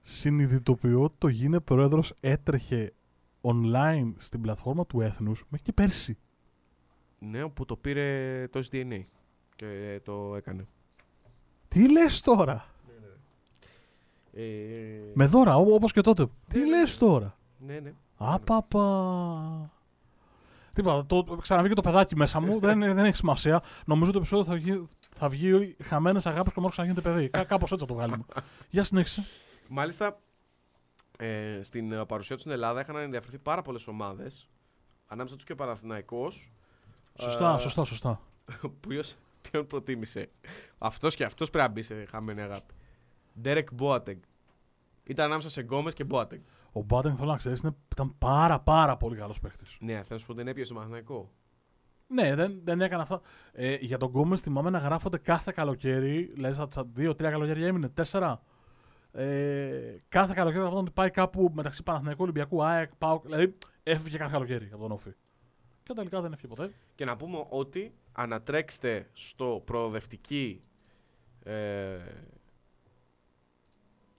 [0.03, 2.93] Συνειδητοποιώ ότι το γίνε πρόεδρος έτρεχε
[3.41, 6.19] online στην πλατφόρμα του Έθνους μέχρι και πέρσι.
[7.19, 9.03] Ναι, που το πήρε το SDNA
[9.57, 10.67] και το έκανε.
[11.69, 12.67] Τι λες τώρα;
[14.33, 14.43] Ε,
[15.15, 16.27] Με δώρα, ό- όπως και τότε.
[16.49, 17.07] Τι ναι, λες ναι.
[17.09, 17.93] τώρα; Ναι, ναι.
[18.17, 19.71] Απαπα.
[20.73, 23.63] Τίποτα, το, ξαναβγήκε το παιδάκι μέσα μου, δεν, δεν έχει σημασία.
[23.87, 27.29] Νομίζω το επεισόδιο θα βγει, θα βγει χαμένες αγάπη και ο Μάρκο να γίνεται παιδί.
[27.29, 28.25] Κά, Κάπως έτσι θα το βγάλουμε.
[28.71, 29.27] Για συνέχισε.
[29.69, 30.19] Μάλιστα,
[31.19, 34.49] ε, στην ε, παρουσία τους στην Ελλάδα είχαν ενδιαφερθεί πάρα πολλές ομάδες.
[35.07, 36.53] Ανάμεσα τους και ο Παναθηναϊκός.
[37.21, 38.21] Σωστά, Ε, σωστά, σωστά.
[38.65, 39.17] Ο οποίος
[39.51, 40.31] ποιον προτίμησε.
[40.79, 42.75] Αυτός και αυτός πρέπει να μπει σε χαμένη αγάπη.
[43.45, 44.21] Derek Boateng.
[45.05, 46.41] Ήταν ανάμεσα σε Γκόμες και Boateng.
[46.73, 47.63] Ο Μπάτεν, θέλω να ξέρεις,
[47.93, 49.77] ήταν πάρα πάρα πολύ καλός παίχτης.
[49.81, 51.31] Ναι, θέλω να σου πω δεν έπιασε το Παναθηναϊκό.
[52.07, 53.21] Ναι, δεν, δεν έκανε αυτά.
[53.53, 57.89] Ε, για τον Γκόμες θυμάμαι να γράφονται κάθε καλοκαίρι, δηλαδή στα- στα δύο-τρία καλοκαίρια έμεινε,
[57.89, 58.43] τέσσερα.
[59.13, 63.25] Ε, κάθε καλοκαίρι γράφονταν ότι πάει κάπου μεταξύ Παναθηναϊκού, Ολυμπιακού, ΑΕΚ, ΠΑΟΚ.
[63.25, 65.11] Δηλαδή έφυγε κάθε καλοκαίρι από τον Όφη.
[65.83, 66.73] Και τελικά δεν έφυγε ποτέ.
[66.95, 70.63] Και να πούμε ότι ανατρέξτε στο προοδευτική
[71.43, 71.99] ε,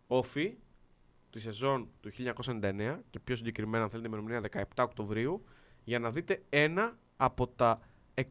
[0.08, 0.58] όφη
[1.34, 2.12] τη σεζόν του
[2.46, 4.42] 1999 και πιο συγκεκριμένα αν θέλετε ημερομηνία
[4.76, 5.44] 17 Οκτωβρίου
[5.84, 7.80] για να δείτε ένα από τα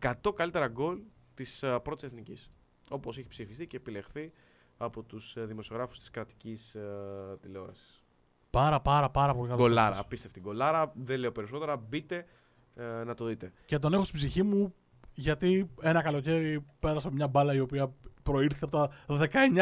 [0.00, 0.98] 100 καλύτερα γκολ
[1.34, 2.50] της uh, πρώτης εθνικής.
[2.90, 4.32] Όπως έχει ψηφιστεί και επιλεχθεί
[4.76, 8.04] από τους uh, δημοσιογράφους της κρατικής uh, τηλεόρασης.
[8.50, 9.66] Πάρα πάρα πάρα πολύ καλός.
[9.66, 10.92] Γκολάρα, απίστευτη γκολάρα.
[10.94, 11.76] Δεν λέω περισσότερα.
[11.76, 12.26] Μπείτε
[12.74, 13.52] ε, να το δείτε.
[13.64, 14.74] Και τον έχω στην ψυχή μου
[15.14, 17.92] γιατί ένα καλοκαίρι πέρασα μια μπάλα η οποία
[18.22, 18.90] προήρθε από τα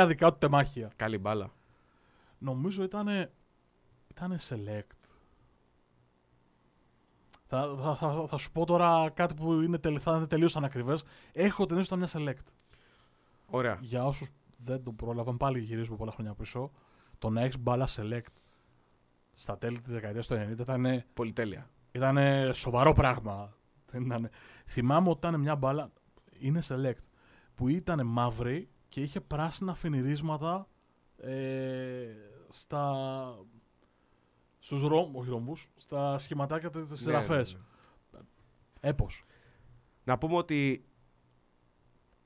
[0.03, 0.91] 19 δικά του τεμάχια.
[0.97, 1.51] Καλή μπάλα.
[2.43, 3.09] Νομίζω ήταν.
[4.09, 4.99] ήταν select.
[7.47, 11.03] Θα, θα, θα, θα σου πω τώρα κάτι που είναι, τελ- θα είναι τελείως ανακριβές.
[11.32, 12.47] Έχω την αίσθηση ότι ήταν μια select.
[13.47, 13.78] Ωραία.
[13.80, 16.70] Για όσους δεν το πρόλαβαν, πάλι γυρίζουμε πολλά χρόνια πίσω.
[17.18, 18.32] Το να έχεις μπάλα select
[19.34, 21.70] στα τέλη της δεκαετίας του 90 ήταν, Πολυτέλεια.
[21.93, 22.18] ήταν
[22.55, 23.55] σοβαρό πράγμα.
[23.91, 24.30] Δεν ήταν...
[24.66, 25.91] Θυμάμαι ότι ήταν μια μπάλα,
[26.38, 27.03] είναι select,
[27.55, 30.68] που ήταν μαύρη και είχε πράσινα φινιρίσματα
[31.23, 32.07] ε,
[32.49, 32.95] στα.
[34.59, 37.53] Στους ρόμ, όχι ρόμβους, στα σχηματάκια της Ναι, σειραφές.
[37.53, 38.25] ναι, ναι.
[38.81, 39.25] Έπως.
[40.05, 40.85] Να πούμε ότι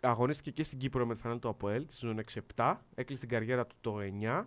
[0.00, 2.18] αγωνίστηκε και στην Κύπρο με τη φανέλα του ΑΠΟΕΛ τη σεζόν
[2.56, 2.76] 6-7.
[2.94, 4.44] Έκλεισε την καριέρα του το 9.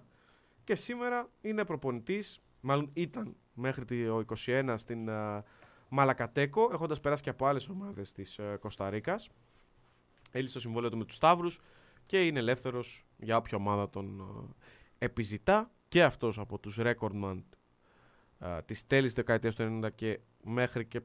[0.63, 5.41] Και σήμερα είναι προπονητής, μάλλον ήταν μέχρι το 21 στην uh,
[5.89, 9.29] Μαλακατέκο, έχοντας περάσει και από άλλες ομάδες της uh, Κωνσταντίνας.
[10.31, 11.59] Έλυσε το συμβόλαιο του με τους Σταύρους
[12.07, 14.55] και είναι ελεύθερος για όποια ομάδα τον uh,
[14.97, 15.71] επιζητά.
[15.87, 17.41] Και αυτός από τους Recordman
[18.39, 21.01] uh, της τέλης δεκαετίας του 90 και μέχρι και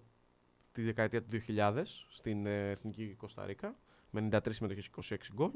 [0.72, 3.74] τη δεκαετία του 2000 στην ε, Εθνική Κωνσταντίνα
[4.10, 5.50] με 93 συμμετοχές και 26 γκολ.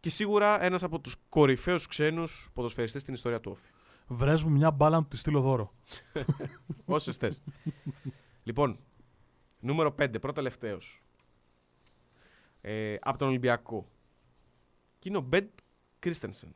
[0.00, 3.70] Και σίγουρα ένας από τους κορυφαίους ξένους ποδοσφαιριστές στην ιστορία του Όφη.
[4.06, 5.74] Βρες μου μια μπάλα να του τη στείλω δώρο.
[6.84, 7.42] Όσες θες.
[8.42, 8.78] λοιπόν,
[9.60, 11.02] νούμερο 5, πρώτο τελευταίος.
[12.60, 13.86] Ε, από τον Ολυμπιακό.
[15.00, 15.48] Και είναι ο Μπεντ
[15.98, 16.54] Κρίστενσεν.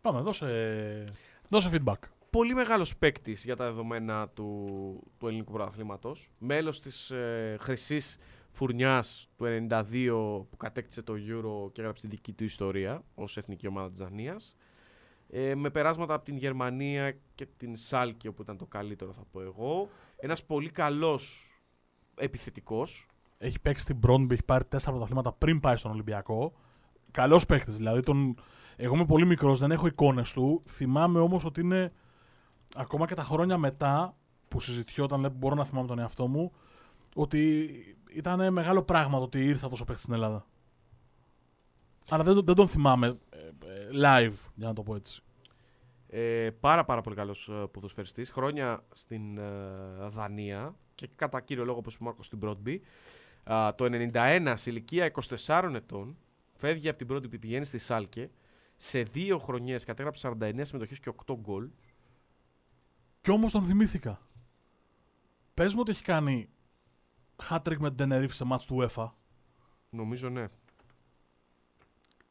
[0.00, 1.04] Πάμε, δώσε,
[1.48, 1.98] δώσε feedback.
[2.30, 4.68] Πολύ μεγάλος παίκτης για τα δεδομένα του,
[5.18, 6.30] του ελληνικού πρωταθλήματος.
[6.38, 8.18] Μέλος της ε, χρυσής
[8.50, 13.66] φουρνιάς του 92 που κατέκτησε το Euro και έγραψε τη δική του ιστορία ως εθνική
[13.66, 14.54] ομάδα της Δανίας.
[15.28, 19.40] Ε, με περάσματα από την Γερμανία και την Σάλκη όπου ήταν το καλύτερο θα πω
[19.40, 19.88] εγώ.
[20.16, 21.50] Ένας πολύ καλός
[22.14, 23.06] επιθετικός.
[23.38, 26.54] Έχει παίξει στην Μπρόντμπι, έχει πάρει τέσσερα πρωταθλήματα πριν πάει στον Ολυμπιακό.
[27.14, 28.00] Καλός παίκτης δηλαδή.
[28.00, 28.36] Τον...
[28.76, 30.62] Εγώ είμαι πολύ μικρός, δεν έχω εικόνες του.
[30.66, 31.92] Θυμάμαι όμως ότι είναι
[32.76, 34.16] ακόμα και τα χρόνια μετά
[34.48, 36.52] που συζητιόταν, λέει, μπορώ να θυμάμαι τον εαυτό μου,
[37.14, 37.68] ότι
[38.10, 40.46] ήταν μεγάλο πράγμα το ότι ήρθε αυτό ο παίκτης στην Ελλάδα.
[42.08, 45.22] Αλλά δεν, δεν τον θυμάμαι ε, ε, live, για να το πω έτσι.
[46.08, 48.30] Ε, πάρα πάρα πολύ καλός ε, ποδοσφαιριστής.
[48.30, 49.42] Χρόνια στην ε,
[50.08, 52.78] Δανία και κατά κύριο λόγο όπως είπε ο Μάρκος στην Broadby.
[53.74, 53.84] το
[54.14, 55.12] 91 σε ηλικία
[55.46, 56.16] 24 ετών
[56.54, 58.30] φεύγει από την Broadby πηγαίνει στη Σάλκε.
[58.76, 61.68] Σε δύο χρονιές κατέγραψε 49 συμμετοχές και 8 γκολ.
[63.20, 64.20] Κι όμως τον θυμήθηκα.
[65.54, 66.48] Πες μου ότι έχει κάνει
[67.48, 69.10] hat-trick με την Tenerife σε μάτς του UEFA.
[69.90, 70.46] Νομίζω ναι.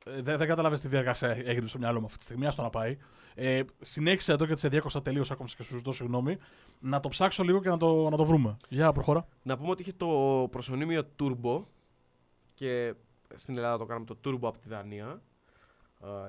[0.06, 2.46] Ε, δεν, δεν κατάλαβε τι διαδικασία έγινε στο μυαλό μου αυτή τη στιγμή.
[2.46, 2.98] Άστο να πάει.
[3.36, 6.38] Ε, συνέχισε εδώ και σε διέκοψα τελείως ακόμα και σου ζητώ συγγνώμη.
[6.80, 8.58] Να το ψάξω λίγο και να το, να το βρούμε.
[8.70, 9.28] Για προχώρα.
[9.44, 10.08] Να πούμε ότι είχε το
[10.52, 11.64] προσωνύμιο Turbo
[12.54, 12.94] και
[13.36, 15.22] στην Ελλάδα το κάναμε το Turbo από τη Δανία.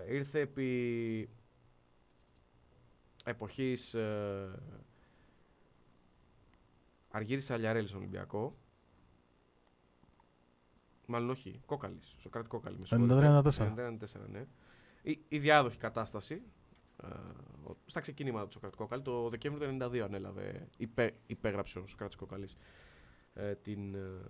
[0.07, 1.29] Ε, ήρθε επί
[3.25, 4.63] εποχής ε,
[7.11, 8.57] Αργύρης Αλιαρέλης στον Ολυμπιακό.
[11.07, 12.15] Μάλλον όχι, Κόκαλης.
[12.19, 12.79] Σοκράτη Κόκαλη.
[12.91, 13.43] 93-94.
[13.47, 13.97] 94,
[14.31, 14.47] ναι.
[15.03, 16.43] Η, η διάδοχη κατάσταση
[17.03, 17.07] ε,
[17.87, 19.03] στα ξεκινήματα του Σοκράτη Κόκαλη.
[19.03, 22.57] Το Δεκέμβριο του 1992 ανέλαβε, υπέ, υπέγραψε ο Σοκράτη Κόκαλης
[23.35, 24.21] ε, την, ε,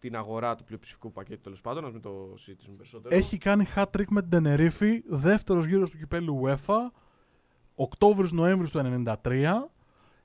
[0.00, 1.82] την αγορά του πλειοψηφικού πακέτου τέλος πάντων.
[1.82, 3.16] Να μην το συζητήσουμε περισσότερο.
[3.16, 6.76] Έχει κάνει hat-trick με την Τενερίφη, δεύτερος γύρος του κυπέλου UEFA,
[7.74, 9.70] Οκτώβριο-Νοέμβριο του 1993.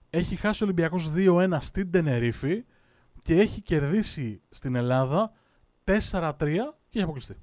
[0.09, 2.65] Έχει χάσει ο Ολυμπιακός 2-1 στην Τενερίφη
[3.19, 5.34] και έχει κερδίσει στην Ελλάδα
[5.84, 6.34] 4-3
[6.89, 7.36] και έχει αποκλειστεί.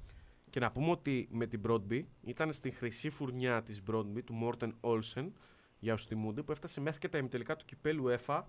[0.49, 4.75] Και να πούμε ότι με την Broadby ήταν στη χρυσή φουρνιά της Broadby του Μόρτεν
[4.79, 5.33] Όλσεν
[5.79, 8.47] για όσους θυμούνται που έφτασε μέχρι και τα ημιτελικά του κυπέλου ΕΦΑ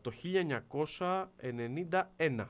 [0.00, 0.12] το
[2.16, 2.46] 1991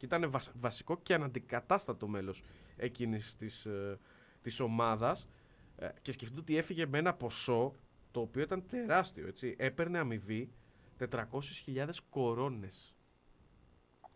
[0.00, 2.42] και ήταν βασικό και αναντικατάστατο μέλος
[2.76, 3.98] εκείνης της, ε,
[4.42, 5.28] της ομάδας
[5.76, 7.72] ε, και σκεφτείτε ότι έφυγε με ένα ποσό
[8.10, 9.54] το οποίο ήταν τεράστιο έτσι.
[9.58, 10.52] έπαιρνε αμοιβή
[10.98, 12.94] 400.000 κορώνες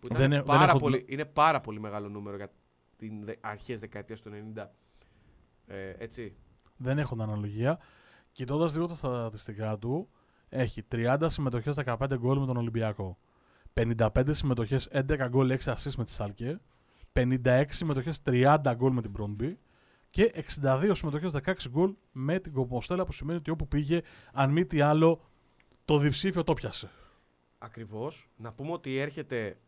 [0.00, 0.78] που δεν, πάρα δεν έχω...
[0.78, 2.52] πολύ, είναι πάρα πολύ μεγάλο νούμερο για
[2.96, 4.66] την αρχές δεκαετίας του 90.
[5.66, 6.36] Ε, έτσι.
[6.76, 7.78] Δεν έχω αναλογία.
[8.32, 10.08] Κοιτώντας λίγο τα στατιστικά του,
[10.48, 13.18] έχει 30 συμμετοχές, 15 γκολ με τον Ολυμπιακό.
[13.74, 16.60] 55 συμμετοχές, 11 γκολ, 6 assist με τη Σάλκε.
[17.12, 19.58] 56 συμμετοχές, 30 γκολ με την Μπρόντμπι.
[20.10, 24.00] Και 62 συμμετοχές, 16 γκολ με την Κομποστέλα, που σημαίνει ότι όπου πήγε,
[24.32, 25.20] αν μη τι άλλο,
[25.84, 26.90] το διψήφιο το πιάσε.
[27.58, 28.28] Ακριβώς.
[28.36, 29.58] Να πούμε ότι έρχεται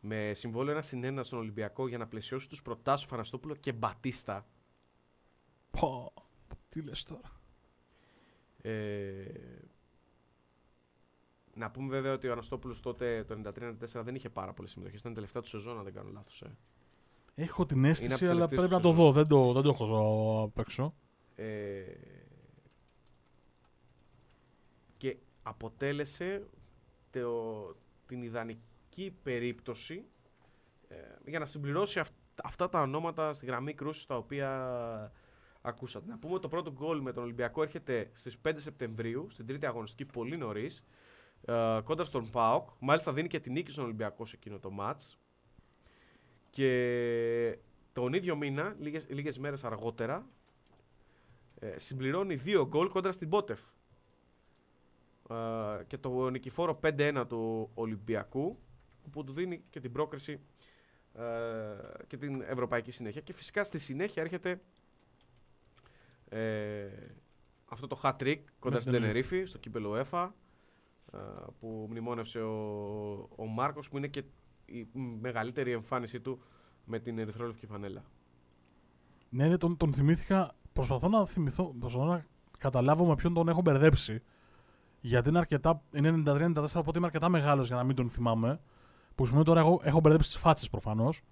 [0.00, 4.46] με συμβόλαιο ένα συνένα στον Ολυμπιακό για να πλαισιώσει τους προτάσου Φαναστόπουλο και Μπατίστα.
[5.70, 6.12] Πω,
[6.68, 7.40] τι λες τώρα.
[8.62, 9.24] Ε,
[11.54, 15.00] να πούμε βέβαια ότι ο Αναστόπουλος τότε το 93-94 δεν είχε πάρα πολλές συμμετοχές.
[15.00, 16.42] Ήταν τελευταία του σεζόν, αν δεν κάνω λάθος.
[16.42, 16.56] Ε.
[17.34, 19.12] Έχω την αίσθηση, αλλά πρέπει να το δω.
[19.12, 20.94] Δεν το, δεν το έχω απ' έξω.
[21.34, 21.82] Ε,
[24.96, 26.46] και αποτέλεσε
[27.10, 27.76] το,
[28.06, 30.04] την ιδανική περίπτωση
[30.88, 30.96] ε,
[31.26, 32.00] για να συμπληρώσει
[32.44, 35.12] αυτά τα ονόματα στη γραμμή κρούσης τα οποία
[35.62, 36.10] ακούσατε.
[36.10, 39.66] Να πούμε ότι το πρώτο γκολ με τον Ολυμπιακό έρχεται στις 5 Σεπτεμβρίου, στην τρίτη
[39.66, 40.84] αγωνιστική, πολύ νωρίς.
[41.44, 42.68] Ε, κόντρα στον ΠΑΟΚ.
[42.78, 45.18] Μάλιστα δίνει και την νίκη στον Ολυμπιακό σε εκείνο το μάτς.
[46.50, 47.58] Και
[47.92, 50.26] τον ίδιο μήνα, λίγες, λίγες μέρες αργότερα,
[51.58, 53.60] ε, συμπληρώνει δύο γκολ κόντρα στην Πότεφ.
[55.30, 58.58] Ε, και το νικηφόρο 5-1 του Ολυμπιακού
[59.10, 60.40] που του δίνει και την πρόκριση
[61.14, 61.22] ε,
[62.06, 63.20] και την ευρωπαϊκή συνέχεια.
[63.20, 64.60] Και φυσικά στη συνέχεια έρχεται
[66.28, 66.88] ε,
[67.68, 70.28] αυτό το hat trick κοντά στην Τενερίφη, στο κύπελο ΕΦΑ, ε,
[71.60, 72.58] που μνημόνευσε ο,
[73.36, 74.24] ο Μάρκος, που είναι και
[74.64, 74.88] η
[75.20, 76.42] μεγαλύτερη εμφάνισή του
[76.84, 78.04] με την ερυθρόλευκη φανέλα.
[79.28, 80.54] Ναι, ναι τον, τον θυμήθηκα.
[80.72, 82.26] Προσπαθώ να θυμηθώ, προσπαθώ να
[82.58, 84.22] καταλάβω με ποιον τον έχω μπερδέψει.
[85.00, 85.82] Γιατί είναι αρκετά.
[85.92, 88.60] Είναι 93-94, οπότε είμαι αρκετά μεγάλος για να μην τον θυμάμαι.
[89.14, 91.22] Που σημαίνει τώρα εγώ έχω μπερδέψει τις φάτσες προφανώς.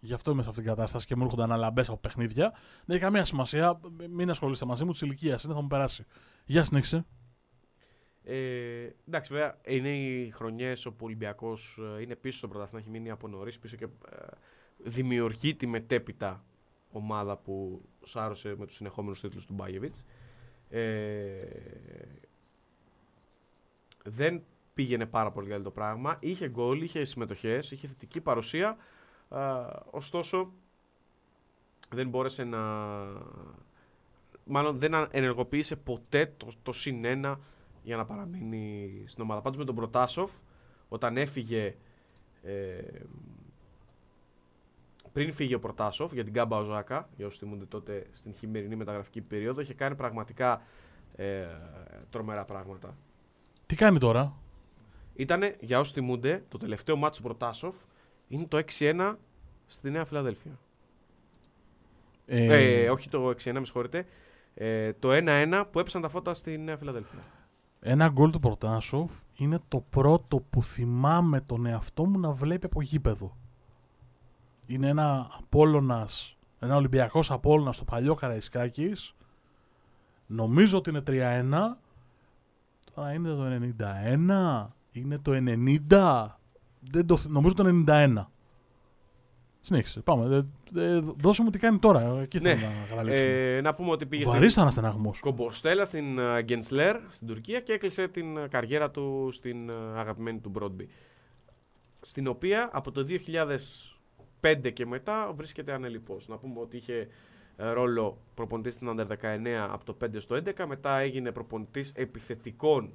[0.00, 2.50] Γι' αυτό είμαι σε αυτήν την κατάσταση και μου έρχονται αναλαμπές από παιχνίδια.
[2.84, 3.80] Δεν έχει καμία σημασία.
[4.10, 5.42] Μην ασχολείστε μαζί μου της ηλικίας.
[5.44, 6.04] Είναι, θα μου περάσει.
[6.44, 7.06] Γεια συνέχισε.
[8.24, 12.90] Ε, εντάξει, βέβαια είναι οι χρονιές όπου ο Ολυμπιακός ε, είναι πίσω στο πρωτάθλημα, έχει
[12.90, 14.26] μείνει από νωρίς πίσω και ε,
[14.76, 16.44] δημιουργεί τη μετέπειτα
[16.92, 20.04] ομάδα που σάρωσε με τους συνεχόμενους τίτλους του Μπάγεβιτς.
[20.70, 21.42] Ε,
[24.04, 24.42] δεν
[24.74, 26.16] πήγαινε πάρα πολύ καλά το πράγμα.
[26.20, 28.76] Είχε γκολ, είχε συμμετοχές, είχε θετική παρουσία.
[29.90, 30.52] ωστόσο,
[31.90, 32.58] δεν μπόρεσε να...
[34.44, 37.04] Μάλλον δεν ενεργοποίησε ποτέ το, το συν
[37.82, 39.40] για να παραμείνει στην ομάδα.
[39.40, 40.30] Πάντως με τον Προτάσοφ,
[40.88, 41.74] όταν έφυγε...
[42.42, 42.82] Ε,
[45.12, 49.20] πριν φύγει ο Προτάσοφ για την Γκάμπα Οζάκα, για όσους θυμούνται τότε στην χειμερινή μεταγραφική
[49.20, 50.62] περίοδο, είχε κάνει πραγματικά
[51.16, 51.46] ε,
[52.10, 52.96] τρομερά πράγματα.
[53.66, 54.36] Τι κάνει τώρα;
[55.14, 57.76] Ήτανε, για όσους θυμούνται, το τελευταίο μάτσο του Προτάσοφ
[58.28, 59.16] είναι το 6-1
[59.66, 60.58] στη Νέα Φιλαδέλφια.
[62.26, 62.82] Ε...
[62.82, 64.06] Ε, όχι το 6-1, με συγχωρείτε.
[64.54, 67.18] Ε, το 1-1 που έπεσαν τα φώτα στη Νέα Φιλαδέλφια.
[67.80, 72.82] Ένα γκολ του Προτάσοφ είναι το πρώτο που θυμάμαι τον εαυτό μου να βλέπει από
[72.82, 73.36] γήπεδο.
[74.66, 79.14] Είναι ένα Απόλλωνας, ένα Ολυμπιακός Απόλλωνας στο παλιό Καραϊσκάκης.
[80.26, 81.76] Νομίζω ότι είναι 3-1.
[82.94, 85.32] Τώρα είναι το 91, είναι το
[85.88, 86.26] 90,
[86.80, 88.24] δεν το, νομίζω το 91.
[89.60, 90.00] Συνέχισε.
[90.00, 90.48] Πάμε.
[90.76, 92.20] Ε, δώσε μου τι κάνει τώρα.
[92.20, 92.54] Εκεί ναι.
[92.54, 93.32] θέλω να καταλήξουμε.
[93.32, 95.14] Ε, να πούμε ότι πήγε Βαρύς στην αναστεναγμό.
[95.20, 100.48] Κομποστέλα στην Γκενσλέρ στην Τουρκία και έκλεισε την ε, καριέρα του στην ε, αγαπημένη του
[100.48, 100.88] Μπρόντμπι.
[102.00, 103.06] Στην οποία από το
[104.40, 106.28] 2005 και μετά βρίσκεται ανελειπώς.
[106.28, 107.08] Να πούμε ότι είχε
[107.56, 109.14] ρόλο προπονητής στην Under 19
[109.70, 110.64] από το 5 στο 11.
[110.66, 112.92] Μετά έγινε προπονητής επιθετικών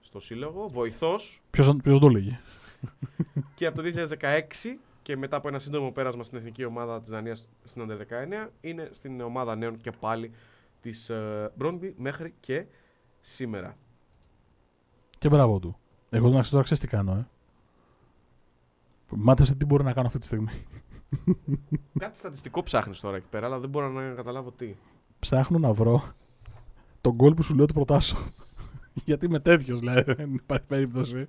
[0.00, 1.42] στο σύλλογο, βοηθός.
[1.50, 2.38] Ποιος, ποιος το λέγει;
[3.54, 3.88] και από το
[4.20, 7.96] 2016 και μετά από ένα σύντομο πέρασμα στην εθνική ομάδα της Δανίας στην Under
[8.44, 10.30] 19 είναι στην ομάδα νέων και πάλι
[10.80, 11.10] της
[11.54, 12.66] Μπρόνμπι uh, μέχρι και
[13.20, 13.76] σήμερα.
[15.18, 15.76] Και μπράβο του.
[16.10, 17.26] Εγώ να τώρα ξέρεις τι κάνω, ε.
[19.14, 20.52] Μάθασε τι μπορώ να κάνω αυτή τη στιγμή.
[21.98, 24.74] Κάτι στατιστικό ψάχνεις τώρα εκεί πέρα, αλλά δεν μπορώ να καταλάβω τι.
[25.18, 26.02] Ψάχνω να βρω
[27.00, 28.16] τον γκολ που σου λέω ότι προτάσω.
[29.04, 31.28] Γιατί είμαι τέτοιος, δηλαδή, δεν υπάρχει περίπτωση.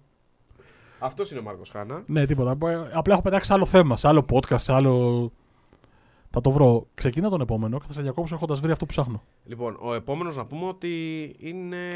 [1.06, 2.04] Αυτός είναι ο Μάρκος Χάνα.
[2.06, 2.52] Ναι, τίποτα.
[2.94, 5.32] Απλά έχω πετάξει άλλο θέμα, σε άλλο podcast, σε άλλο.
[6.30, 6.88] Θα το βρω.
[6.94, 9.24] Ξεκίνα τον επόμενο και θα σε διακόψω έχοντας βρει αυτό που ψάχνω.
[9.46, 10.90] Λοιπόν, ο επόμενος να πούμε ότι
[11.40, 11.88] είναι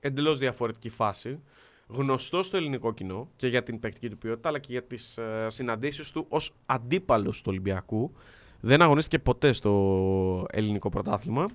[0.00, 1.40] εντελώς διαφορετική φάση.
[1.86, 5.22] Γνωστό στο ελληνικό κοινό και για την παικτική του ποιότητα, αλλά και για τις uh,
[5.22, 8.12] ε, συναντήσεις του ως αντίπαλος του Ολυμπιακού.
[8.60, 11.48] Δεν αγωνίστηκε ποτέ στο ελληνικό πρωτάθλημα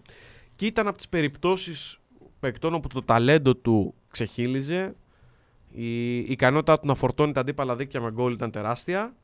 [0.55, 1.99] και ήταν από τις περιπτώσεις
[2.39, 4.95] παικτών όπου το ταλέντο του ξεχύλιζε,
[5.71, 9.15] η ικανότητά του να φορτώνει τα αντίπαλα δίκτυα με γκολ ήταν τεράστια,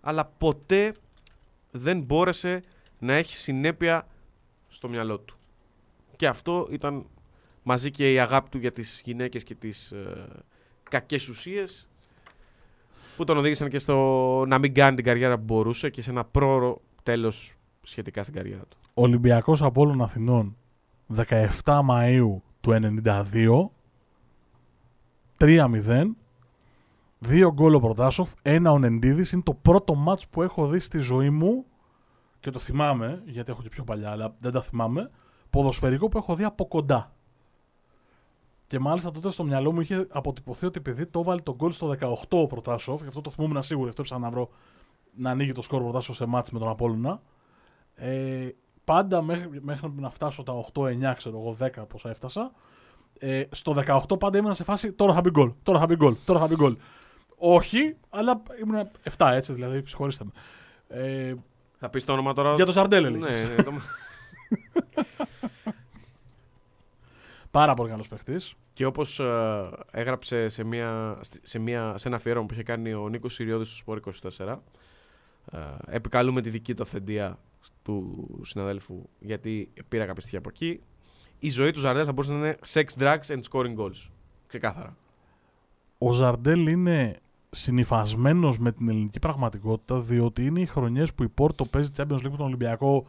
[0.00, 0.94] αλλά ποτέ
[1.70, 2.62] δεν μπόρεσε
[2.98, 4.06] να έχει συνέπεια
[4.68, 5.36] στο μυαλό του.
[6.16, 7.06] Και αυτό ήταν
[7.62, 10.28] μαζί και η αγάπη του για τις γυναίκες και τις ε,
[10.90, 11.88] κακές ουσίες
[13.16, 13.96] που τον οδήγησαν και στο
[14.46, 18.62] να μην κάνει την καριέρα που μπορούσε και σε ένα πρόωρο τέλος σχετικά στην καριέρα
[18.68, 18.76] του.
[18.94, 20.56] Ολυμπιακός Απόλλων Αθηνών
[21.16, 23.79] 17 Μαΐου του 92
[25.40, 26.10] 3-0
[27.22, 29.32] Δύο γκολ ο Προτάσοφ, ένα ο Νεντίδης.
[29.32, 31.64] Είναι το πρώτο μάτς που έχω δει στη ζωή μου
[32.40, 35.10] και το θυμάμαι, γιατί έχω και πιο παλιά, αλλά δεν τα θυμάμαι.
[35.50, 37.12] Ποδοσφαιρικό που έχω δει από κοντά.
[38.66, 41.94] Και μάλιστα τότε στο μυαλό μου είχε αποτυπωθεί ότι επειδή το έβαλε τον γκολ στο
[42.00, 44.50] 18 ο Προτάσοφ, γι' αυτό το θυμόμουν σίγουρο, γι' αυτό έψαχνα να βρω
[45.16, 47.22] να ανοίγει το σκορ Προτάσοφ σε μάτς με τον Απόλλωνα.
[47.94, 48.48] Ε,
[48.84, 52.52] πάντα μέχρι, μέχρι να φτάσω τα 8-9, ξέρω εγώ, 10 πόσα έφτασα,
[53.22, 56.16] ε, στο 18 πάντα ήμουν σε φάση τώρα θα μπει γκολ, τώρα θα μπει γκολ,
[56.24, 56.76] τώρα θα μπει γκολ.
[57.36, 60.30] Όχι, αλλά ήμουν 7 έτσι, δηλαδή συγχωρήστε με.
[60.88, 61.34] Ε,
[61.78, 62.54] θα πεις το όνομα τώρα.
[62.54, 63.72] Για το Σαρντέλ, ναι, ναι, το...
[67.50, 68.54] Πάρα πολύ καλός παίχτης.
[68.72, 73.08] Και όπως ε, έγραψε σε, μια, σε, μια, σε ένα αφιέρωμα που είχε κάνει ο
[73.08, 74.00] Νίκος Σιριώδη στο Σπόρ
[74.38, 74.56] 24,
[75.52, 77.38] ε, επικαλούμε τη δική του αυθεντία
[77.82, 80.80] του συναδέλφου γιατί πήρα κάποια στοιχεία από εκεί
[81.40, 84.08] η ζωή του Ζαρντέλ θα μπορούσε να είναι sex, drugs and scoring goals.
[84.46, 84.96] Ξεκάθαρα.
[85.98, 87.16] Ο Ζαρντέλ είναι
[87.50, 92.30] συνυφασμένος με την ελληνική πραγματικότητα, διότι είναι οι χρονιές που η Πόρτο παίζει Champions League
[92.30, 93.06] με τον Ολυμπιακό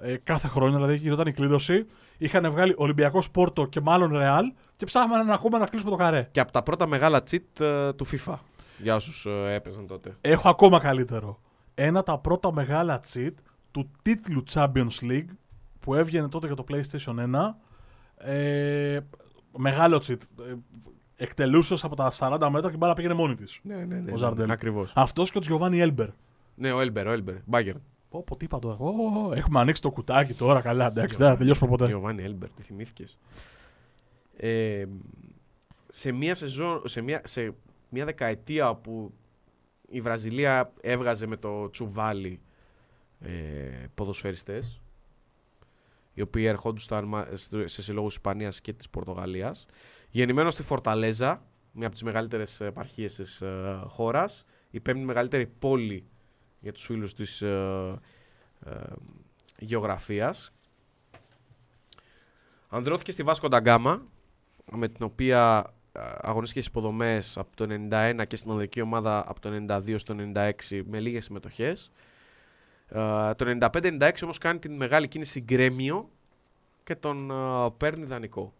[0.00, 1.86] ε, κάθε χρόνο, δηλαδή γινόταν η κλείδωση.
[2.18, 6.28] Είχαν βγάλει Ολυμπιακός Πόρτο και μάλλον Ρεάλ και ψάχναμε ακόμα να κλείσουμε το καρέ.
[6.32, 8.34] Και από τα πρώτα μεγάλα cheat ε, του FIFA.
[8.78, 10.16] Για όσους ε, έπαιζαν τότε.
[10.20, 11.40] Έχω ακόμα καλύτερο.
[11.74, 13.34] Ένα τα πρώτα μεγάλα cheat
[13.70, 15.28] του τίτλου Champions League
[15.90, 17.54] που έβγαινε τότε για το PlayStation 1.
[18.16, 19.00] Ε,
[19.58, 20.22] μεγάλο τσιτ.
[20.22, 20.54] Ε,
[21.16, 23.60] εκτελούσε από τα 40 μέτρα και μπάλα πήγαινε μόνη της.
[23.62, 24.12] Ναι, ναι, ναι.
[24.12, 24.46] Ο Ζαρντέλ.
[24.46, 24.92] Ναι, Ακριβώς.
[24.94, 26.08] Αυτός και ο Τζιοβάνι Έλμπερ.
[26.54, 27.34] Ναι, ο Έλμπερ, ο Έλμπερ.
[27.44, 27.74] Μπάγκερ.
[28.08, 28.76] Πω, πω, τι είπα τώρα.
[28.78, 30.60] Oh, έχουμε ανοίξει το κουτάκι τώρα.
[30.60, 31.84] Καλά, εντάξει, δεν θα τελειώσουμε ποτέ.
[31.84, 33.18] Τζιοβάνι Έλμπερ, τι θυμήθηκες.
[34.36, 34.84] Ε,
[35.90, 37.54] σε, μια σεζόν, σε, μια, σε
[37.88, 39.12] μια δεκαετία που
[39.88, 42.40] η Βραζιλία έβγαζε με το τσουβάλι
[43.20, 43.30] ε,
[43.94, 44.80] ποδοσφαιριστές
[46.20, 49.66] οι οποίοι ερχόντουσαν μα- στο- σε συλλόγους Ισπανίας και της Πορτογαλίας.
[50.10, 51.42] Γεννημένος στη Φορταλέζα,
[51.72, 56.04] μια από τις μεγαλύτερες επαρχίες της ε, χώρας, η πέμπτη μεγαλύτερη πόλη
[56.60, 58.00] για τους φίλους της ε,
[58.66, 58.70] ε,
[59.58, 60.52] γεωγραφίας.
[62.68, 64.02] Ανδρώθηκε στη Βάσκο Νταγκάμα,
[64.72, 69.40] με την οποία ε, αγωνίστηκε στις υποδομές από το 91 και στην ανδρική ομάδα από
[69.40, 71.90] το 92 στο 96 με λίγες συμμετοχές.
[72.92, 76.10] Ε, το 95-96 όμως κάνει την μεγάλη κίνηση γκρέμιο
[76.84, 78.54] και τον ε, παίρνει δανεικό.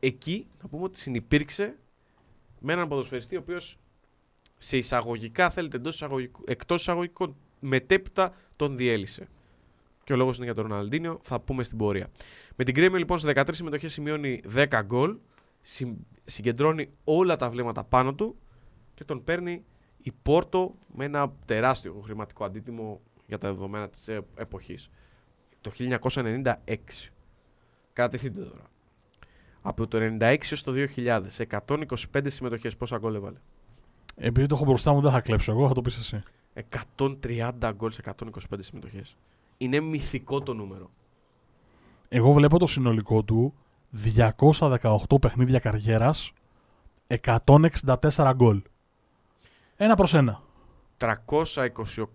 [0.00, 1.76] Εκεί να πούμε ότι συνυπήρξε
[2.60, 3.78] με έναν ποδοσφαιριστή ο οποίος
[4.58, 9.28] σε εισαγωγικά θέλετε εντός εισαγωγικού, εκτός εισαγωγικών μετέπειτα τον διέλυσε.
[10.04, 12.10] Και ο λόγος είναι για τον Ροναλντίνιο, θα πούμε στην πορεία.
[12.56, 15.16] Με την Γκρέμιο λοιπόν σε 13 συμμετοχές σημειώνει 10 γκολ,
[15.62, 18.36] συμ- συγκεντρώνει όλα τα βλέμματα πάνω του
[18.94, 19.64] και τον παίρνει
[20.06, 24.90] η Πόρτο με ένα τεράστιο χρηματικό αντίτιμο για τα δεδομένα της ε- εποχής.
[25.60, 27.12] Το 1996.
[27.92, 28.70] Κατευθύντε τώρα.
[29.62, 33.38] Από το 96 έως το 2000, 125 συμμετοχές, πόσα γκολ έβαλε;
[34.16, 36.22] Επειδή το έχω μπροστά μου, δεν θα κλέψω εγώ, θα το πεις εσύ.
[36.96, 39.16] 130 γκολ σε 125 συμμετοχές.
[39.58, 40.90] Είναι μυθικό το νούμερο.
[42.08, 43.54] Εγώ βλέπω το συνολικό του
[43.90, 46.32] 218 παιχνίδια καριέρας,
[47.06, 48.62] 164 γκολ.
[49.76, 50.40] Ένα προς ένα.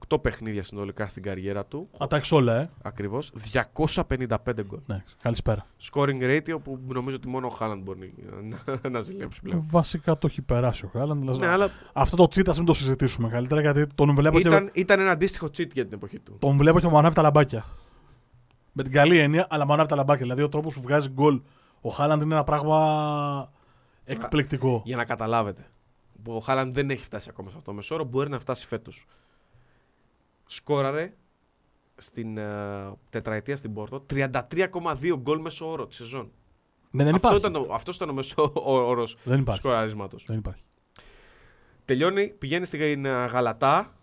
[0.10, 1.90] 328 παιχνίδια συνολικά στην καριέρα του.
[1.98, 2.70] Θα τα έχεις όλα, ε.
[2.82, 3.32] Ακριβώς.
[3.52, 4.80] 255 γκολ.
[4.86, 5.66] Ναι, καλησπέρα.
[5.92, 8.14] Scoring ratio που νομίζω ότι μόνο ο Χάλαντ μπορεί
[8.66, 9.66] να, να ζηλέψει πλέον.
[9.70, 11.24] Βασικά το έχει περάσει ο Χάλαντ.
[11.24, 15.00] Ναι, αλλά Αυτό το τσίτα μην το συζητήσουμε καλύτερα γιατί τον βλέπω, ήταν, και, ήταν
[15.00, 16.38] ένα αντίστοιχο cheat για την εποχή του.
[16.40, 17.66] τον βλέπω και μου ανάβει τα λαμπάκια.
[18.72, 20.22] Με την καλή έννοια, αλλά μου ανάβει τα λαμπάκια.
[20.22, 21.42] Δηλαδή ο τρόπος που βγάζει γκολ
[21.82, 23.52] ο Χάλαντ είναι ένα πράγμα
[24.04, 24.82] εκπληκτικό.
[24.86, 25.66] Για να καταλάβετε.
[26.24, 29.06] Που ο Χάλαντ δεν έχει φτάσει ακόμα σε αυτό το μεσόρο, μπορεί να φτάσει φέτος.
[30.48, 31.14] Σκόραρε
[31.98, 36.32] στην ε, τετραετία στην Πόρτο 33,2 γκολ μέσω όρο τη σεζόν.
[36.92, 37.48] Ναι, δεν αυτό υπάρχει.
[37.48, 39.60] ήταν, ο- αυτός ήταν ο μέσο όρο Δεν υπάρχει.
[39.62, 40.18] σκοραρίσματο.
[40.26, 40.64] Δεν υπάρχει.
[41.86, 43.94] Τελειώνει, πηγαίνει στην ε, Γαλατά.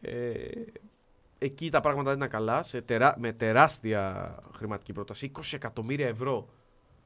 [0.00, 0.34] Ε,
[1.38, 2.62] εκεί τα πράγματα δεν ήταν καλά.
[2.62, 5.32] Σε τερά, με τεράστια χρηματική πρόταση.
[5.36, 6.48] 20 εκατομμύρια ευρώ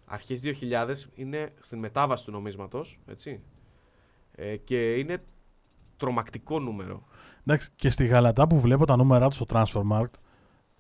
[0.07, 2.99] αρχές 2000 είναι στην μετάβαση του νομίσματος.
[3.07, 3.41] Έτσι.
[4.41, 5.23] Ε, και είναι
[5.97, 7.03] τρομακτικό νούμερο.
[7.47, 10.15] Εντάξει, και στη Γαλατά που βλέπω τα νούμερα τους στο Transfermarkt,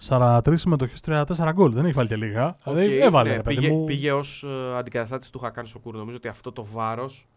[0.08, 1.72] 43 συμμετοχές, 34 γκολ.
[1.72, 2.58] Δεν έχει βάλει και λίγα.
[2.64, 3.84] δηλαδή Οκ, έβαλε, ναι, ρε παιδί πήγε, μου.
[3.84, 5.96] πήγε ως ε, αντικαταστάτης του Χακάν Σουκούρ.
[5.96, 7.28] Νομίζω ότι αυτό το βάρος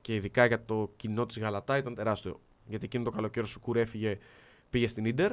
[0.00, 2.40] και ειδικά για το κοινό της Γαλατά ήταν τεράστιο.
[2.66, 4.18] Γιατί εκείνο το καλοκαίρι ο Σουκούρ έφυγε,
[4.70, 5.32] πήγε στην Ίντερ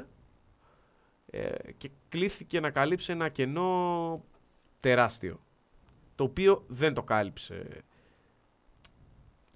[1.31, 4.23] ε, και κλήθηκε να καλύψει ένα κενό
[4.79, 5.39] τεράστιο.
[6.15, 7.83] Το οποίο δεν το κάλυψε.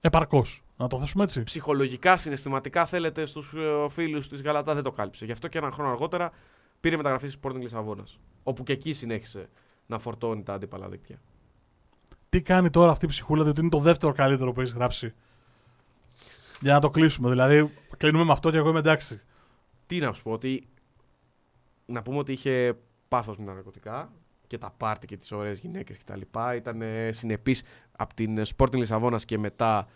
[0.02, 0.64] Επαρκώς.
[0.84, 1.44] Να το θέσουμε έτσι.
[1.44, 5.26] Ψυχολογικά, συναισθηματικά θέλετε στους ε, φίλους της Γαλατά δεν το κάλυψε.
[5.26, 6.32] Γι' αυτό και έναν χρόνο αργότερα
[6.80, 8.20] πήρε μεταγραφή στη Sporting Λισαβόνας.
[8.44, 9.50] Όπου και εκεί συνέχισε
[9.86, 11.22] να φορτώνει τα αντίπαλα δίκτυα.
[12.30, 15.14] Τι κάνει τώρα αυτή η ψυχούλα, διότι είναι το δεύτερο καλύτερο που έχεις γράψει.
[16.60, 17.30] Για να το κλείσουμε.
[17.30, 19.22] Δηλαδή, κλείνουμε με αυτό και εγώ είμαι εντάξει.
[19.88, 20.68] τι να σου πω, ότι
[21.86, 22.78] να πούμε ότι είχε
[23.08, 24.12] πάθος με τα ναρκωτικά
[24.48, 26.22] και τα πάρτι και τις ωραίες γυναίκες κτλ.
[26.56, 29.88] Ήταν ε, συνεπής από την Sporting Λισαβόνας και μετά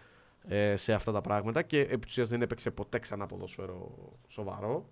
[0.48, 3.96] ε, σε αυτά τα πράγματα και επί της ουσίας δεν έπαιξε ποτέ ξανά ποδόσφαιρο
[4.28, 4.90] σοβαρό.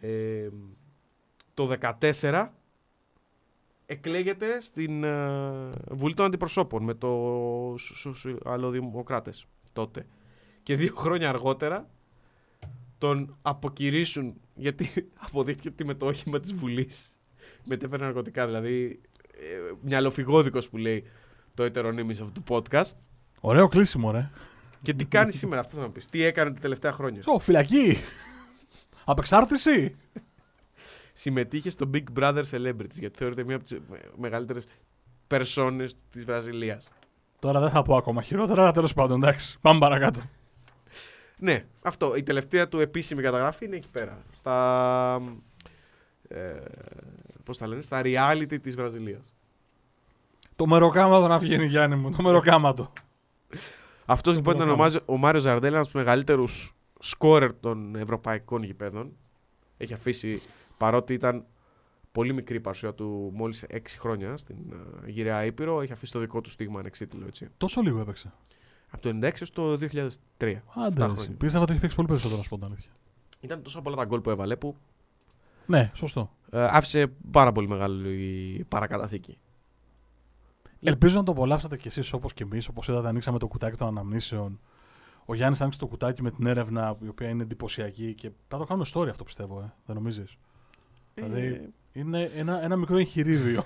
[0.00, 0.48] Ε,
[1.54, 1.76] το
[2.20, 2.48] 14
[3.86, 10.06] εκλέγεται στην ε, Βουλή των Αντιπροσώπων με το Σοσιαλδημοκράτες τότε.
[10.62, 11.88] Και δύο χρόνια αργότερα
[12.98, 14.88] τον αποκηρύσουν γιατί
[15.28, 17.18] αποδείχθηκε ότι με το όχημα της Βουλής
[17.64, 18.46] μετέφερε ναρκωτικά.
[18.46, 19.00] Δηλαδή,
[19.32, 21.04] ε, μυαλοφυγόδικος που λέει
[21.54, 22.92] το ετερονίμης αυτού του podcast.
[23.40, 24.30] Ωραίο κλείσιμο, ρε.
[24.82, 26.08] Και τι κάνει σήμερα, αυτό θα μου πεις.
[26.08, 27.22] Τι έκανε τα τελευταία χρόνια.
[27.24, 27.98] Ω, φυλακή.
[29.04, 29.96] Απεξάρτηση.
[31.12, 33.78] Συμμετείχε στο Big Brother Celebrities γιατί θεωρείται μία από τις
[34.16, 34.66] μεγαλύτερες
[35.26, 36.90] περσόνες της Βραζιλίας.
[37.38, 39.58] Τώρα δεν θα πω ακόμα χειρότερα, αλλά τέλος πάντων, εντάξει.
[39.60, 40.20] Πάμε παρακάτω.
[41.38, 42.16] Ναι, αυτό.
[42.16, 44.22] Η τελευταία του επίσημη καταγραφή είναι εκεί πέρα.
[44.32, 45.20] Στα.
[46.28, 46.54] Ε,
[47.44, 49.34] πώς τα λένε, στα reality της Βραζιλίας.
[50.56, 52.10] Το μεροκάματο να βγαίνει, Γιάννη μου.
[52.10, 52.92] Το μεροκάματο.
[54.06, 54.90] Αυτός λοιπόν ήταν ο, πρόγραμμα.
[54.98, 59.12] Μάζο- ο Μάριο Ζαρντέλ, ένας από τους μεγαλύτερους σκόρερ των ευρωπαϊκών γηπέδων.
[59.76, 60.40] Έχει αφήσει,
[60.78, 61.44] παρότι ήταν
[62.12, 64.76] πολύ μικρή η παρουσία του μόλις 6 χρόνια στην uh,
[65.06, 67.48] γυραιά Ήπειρο, έχει αφήσει το δικό του στίγμα ανεξίτηλο έτσι.
[67.56, 68.32] Τόσο λίγο έπαιξε.
[68.90, 69.76] Από το 96 έως το 2003.
[69.78, 69.94] Άντε.
[70.86, 71.36] Εφτά ρε, χρόνια.
[71.38, 72.90] Πίστευα ότι έχει παίξει πολύ περισσότερο, να σου πω την αλήθεια.
[73.40, 74.76] Ήταν τόσο πολλά τα γκολ που έβαλε που
[75.66, 76.30] Ναι, σωστό.
[76.50, 79.38] ε, άφησε πάρα πολύ μεγάλη παρακαταθήκη.
[80.80, 83.88] Ελπίζω να το απολαύσατε κι εσείς όπως κι εμείς, όπως είδατε, ανοίξαμε το κουτάκι των
[83.88, 84.60] αναμνήσεων.
[85.24, 88.64] Ο Γιάννης άνοιξε το κουτάκι με την έρευνα η οποία είναι εντυπωσιακή και θα το
[88.64, 89.74] κάνουμε story αυτό πιστεύω, ε.
[89.86, 90.36] δεν νομίζεις;
[91.14, 93.64] Ε, Δηλαδή είναι ένα, ένα μικρό εγχειρίδιο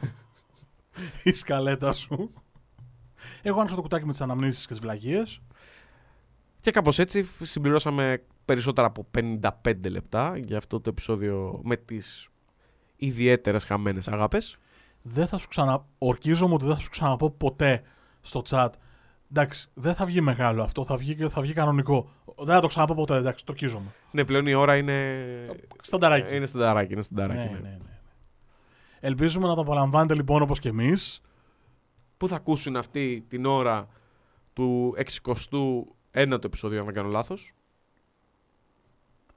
[1.22, 2.32] η σκαλέτα σου.
[3.42, 5.40] Εγώ άνοιξα το κουτάκι με τις αναμνήσεις και τις βλαγίες.
[6.61, 12.28] Και κάπως έτσι συμπληρώσαμε περισσότερα από 55 λεπτά για αυτό το επεισόδιο με τις
[12.96, 14.58] ιδιαίτερες χαμένες αγάπες.
[15.03, 15.86] Δεν θα σου ξανα...
[15.98, 17.82] Ορκίζομαι ότι δεν θα σου ξαναπώ ποτέ
[18.20, 18.68] στο chat.
[19.30, 22.11] Εντάξει, δεν θα βγει μεγάλο αυτό, θα βγει, θα βγει κανονικό.
[22.36, 23.94] Δεν θα το ξαναπώ ποτέ, εντάξει, το ορκίζομαι.
[24.11, 25.26] Ναι, πλέον η ώρα είναι...
[25.82, 26.36] Στανταράκι.
[26.36, 27.38] Είναι στανταράκι, είναι στανταράκι.
[27.38, 27.59] ναι, ναι.
[27.59, 27.98] ναι, ναι.
[29.01, 31.20] Ελπίζουμε να το απολαμβάνετε λοιπόν όπως και εμείς.
[32.16, 33.88] Πού θα ακούσουν αυτή την ώρα
[34.53, 34.94] του
[36.12, 37.55] 69ου επεισοδίου, αν δεν κάνω λάθος;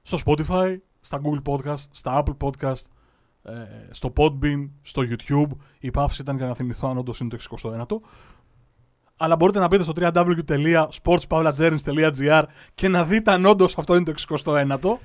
[0.02, 2.93] στο Spotify, στα Google Podcast, στα Apple Podcast, ε,
[3.90, 5.50] στο Podbean, στο YouTube.
[5.78, 7.96] Η παύση ήταν για να θυμηθώ αν όντως είναι το 69ο.
[9.16, 12.42] Αλλά μπορείτε να μπείτε στο www.sportspavlagerins.gr
[12.74, 14.14] και να δείτε αν όντως αυτό είναι το
[14.44, 14.96] 69ο.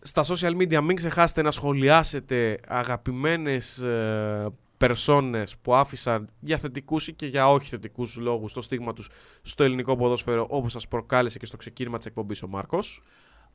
[0.00, 4.46] Στα social media μην ξεχάσετε να σχολιάσετε αγαπημένες ε,
[4.76, 9.08] περσόνες που άφησαν για θετικούς ή και για όχι θετικούς λόγους το στίγμα τους
[9.42, 13.02] στο ελληνικό ποδόσφαιρο όπως σας προκάλεσε και στο ξεκίνημα της εκπομπής ο Μάρκος.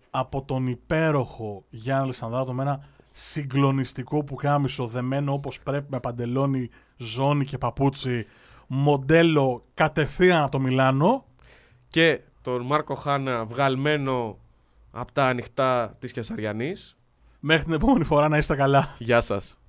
[0.09, 7.45] Από τον υπέροχο Γιάννη Λισανδράτο με ένα συγκλονιστικό πουκάμισο δεμένο όπως πρέπει με παντελόνι, ζώνη
[7.45, 8.25] και παπούτσι
[8.67, 11.25] μοντέλο κατευθείαν από το Μιλάνο
[11.87, 14.37] Και τον Μάρκο Χάνα βγαλμένο
[14.91, 16.97] από τα ανοιχτά της Κεσαριανής.
[17.39, 19.59] μέχρι την επόμενη φορά να είστε καλά Γεια σας.